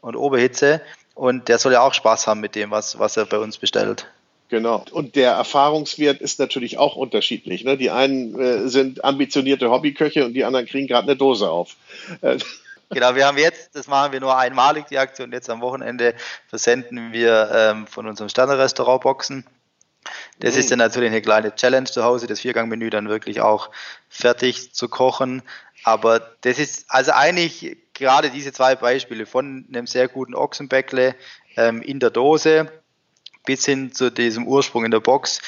[0.00, 0.80] und Oberhitze.
[1.14, 4.06] Und der soll ja auch Spaß haben mit dem, was, was er bei uns bestellt.
[4.52, 4.84] Genau.
[4.90, 7.64] Und der Erfahrungswert ist natürlich auch unterschiedlich.
[7.64, 7.78] Ne?
[7.78, 11.76] Die einen äh, sind ambitionierte Hobbyköche und die anderen kriegen gerade eine Dose auf.
[12.20, 12.36] Äh,
[12.90, 15.32] genau, wir haben jetzt, das machen wir nur einmalig, die Aktion.
[15.32, 16.14] Jetzt am Wochenende
[16.48, 19.46] versenden wir ähm, von unserem Sterne-Restaurant Boxen.
[20.38, 20.60] Das mhm.
[20.60, 23.70] ist dann natürlich eine kleine Challenge zu Hause, das Viergangmenü dann wirklich auch
[24.10, 25.40] fertig zu kochen.
[25.82, 31.14] Aber das ist also eigentlich gerade diese zwei Beispiele von einem sehr guten Ochsenbäckle
[31.56, 32.70] ähm, in der Dose
[33.44, 35.40] bis hin zu diesem Ursprung in der Box,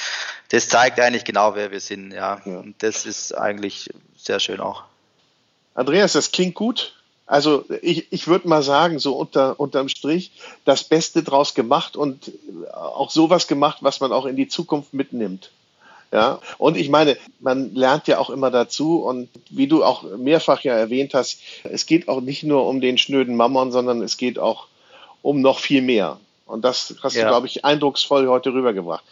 [0.51, 2.13] das zeigt eigentlich genau, wer wir sind.
[2.13, 2.41] Ja.
[2.45, 2.59] ja.
[2.59, 4.85] Und das ist eigentlich sehr schön auch.
[5.75, 6.95] Andreas, das klingt gut.
[7.27, 10.33] Also ich, ich würde mal sagen, so unter, unterm Strich,
[10.65, 12.33] das Beste draus gemacht und
[12.73, 15.51] auch sowas gemacht, was man auch in die Zukunft mitnimmt.
[16.13, 20.61] Ja, und ich meine, man lernt ja auch immer dazu und wie du auch mehrfach
[20.61, 24.39] ja erwähnt hast, es geht auch nicht nur um den schnöden Mammon, sondern es geht
[24.39, 24.69] auch
[25.23, 26.21] um noch viel mehr.
[26.47, 27.23] Und das hast ja.
[27.23, 29.05] du, glaube ich, eindrucksvoll heute rübergebracht.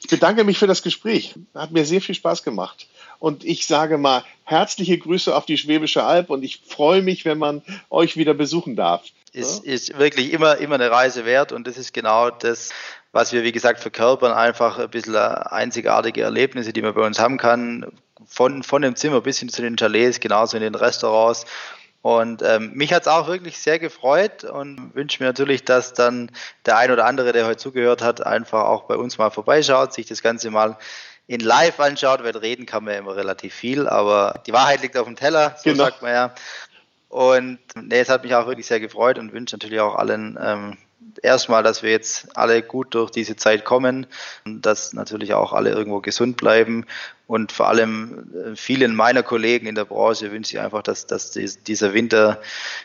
[0.00, 1.34] Ich bedanke mich für das Gespräch.
[1.54, 2.88] Hat mir sehr viel Spaß gemacht.
[3.20, 7.38] Und ich sage mal herzliche Grüße auf die Schwäbische Alb und ich freue mich, wenn
[7.38, 9.04] man euch wieder besuchen darf.
[9.32, 9.72] Ist, ja?
[9.72, 12.70] ist wirklich immer, immer eine Reise wert und das ist genau das,
[13.12, 17.36] was wir, wie gesagt, verkörpern, einfach ein bisschen einzigartige Erlebnisse, die man bei uns haben
[17.36, 17.86] kann.
[18.26, 21.46] Von, von dem Zimmer bis hin zu den Chalets, genauso in den Restaurants.
[22.02, 26.30] Und ähm, mich hat es auch wirklich sehr gefreut und wünsche mir natürlich, dass dann
[26.64, 30.06] der ein oder andere, der heute zugehört hat, einfach auch bei uns mal vorbeischaut, sich
[30.06, 30.78] das Ganze mal
[31.26, 34.96] in live anschaut, weil reden kann man ja immer relativ viel, aber die Wahrheit liegt
[34.96, 35.84] auf dem Teller, so genau.
[35.84, 36.34] sagt man ja.
[37.08, 40.78] Und nee, es hat mich auch wirklich sehr gefreut und wünsche natürlich auch allen ähm,
[41.22, 44.06] erstmal, dass wir jetzt alle gut durch diese Zeit kommen
[44.44, 46.86] und dass natürlich auch alle irgendwo gesund bleiben.
[47.26, 51.30] Und vor allem äh, vielen meiner Kollegen in der Branche wünsche ich einfach, dass, dass
[51.30, 52.40] dieser Winter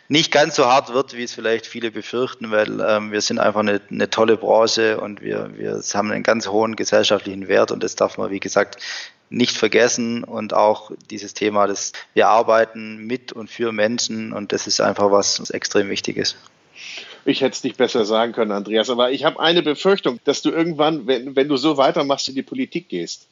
[0.07, 3.61] nicht ganz so hart wird, wie es vielleicht viele befürchten, weil ähm, wir sind einfach
[3.61, 7.95] eine, eine tolle Branche und wir, wir haben einen ganz hohen gesellschaftlichen Wert und das
[7.95, 8.77] darf man, wie gesagt,
[9.29, 14.67] nicht vergessen und auch dieses Thema, dass wir arbeiten mit und für Menschen und das
[14.67, 16.37] ist einfach was extrem wichtig ist.
[17.25, 20.51] Ich hätte es nicht besser sagen können, Andreas, aber ich habe eine Befürchtung, dass du
[20.51, 23.27] irgendwann, wenn, wenn du so weitermachst, in die Politik gehst.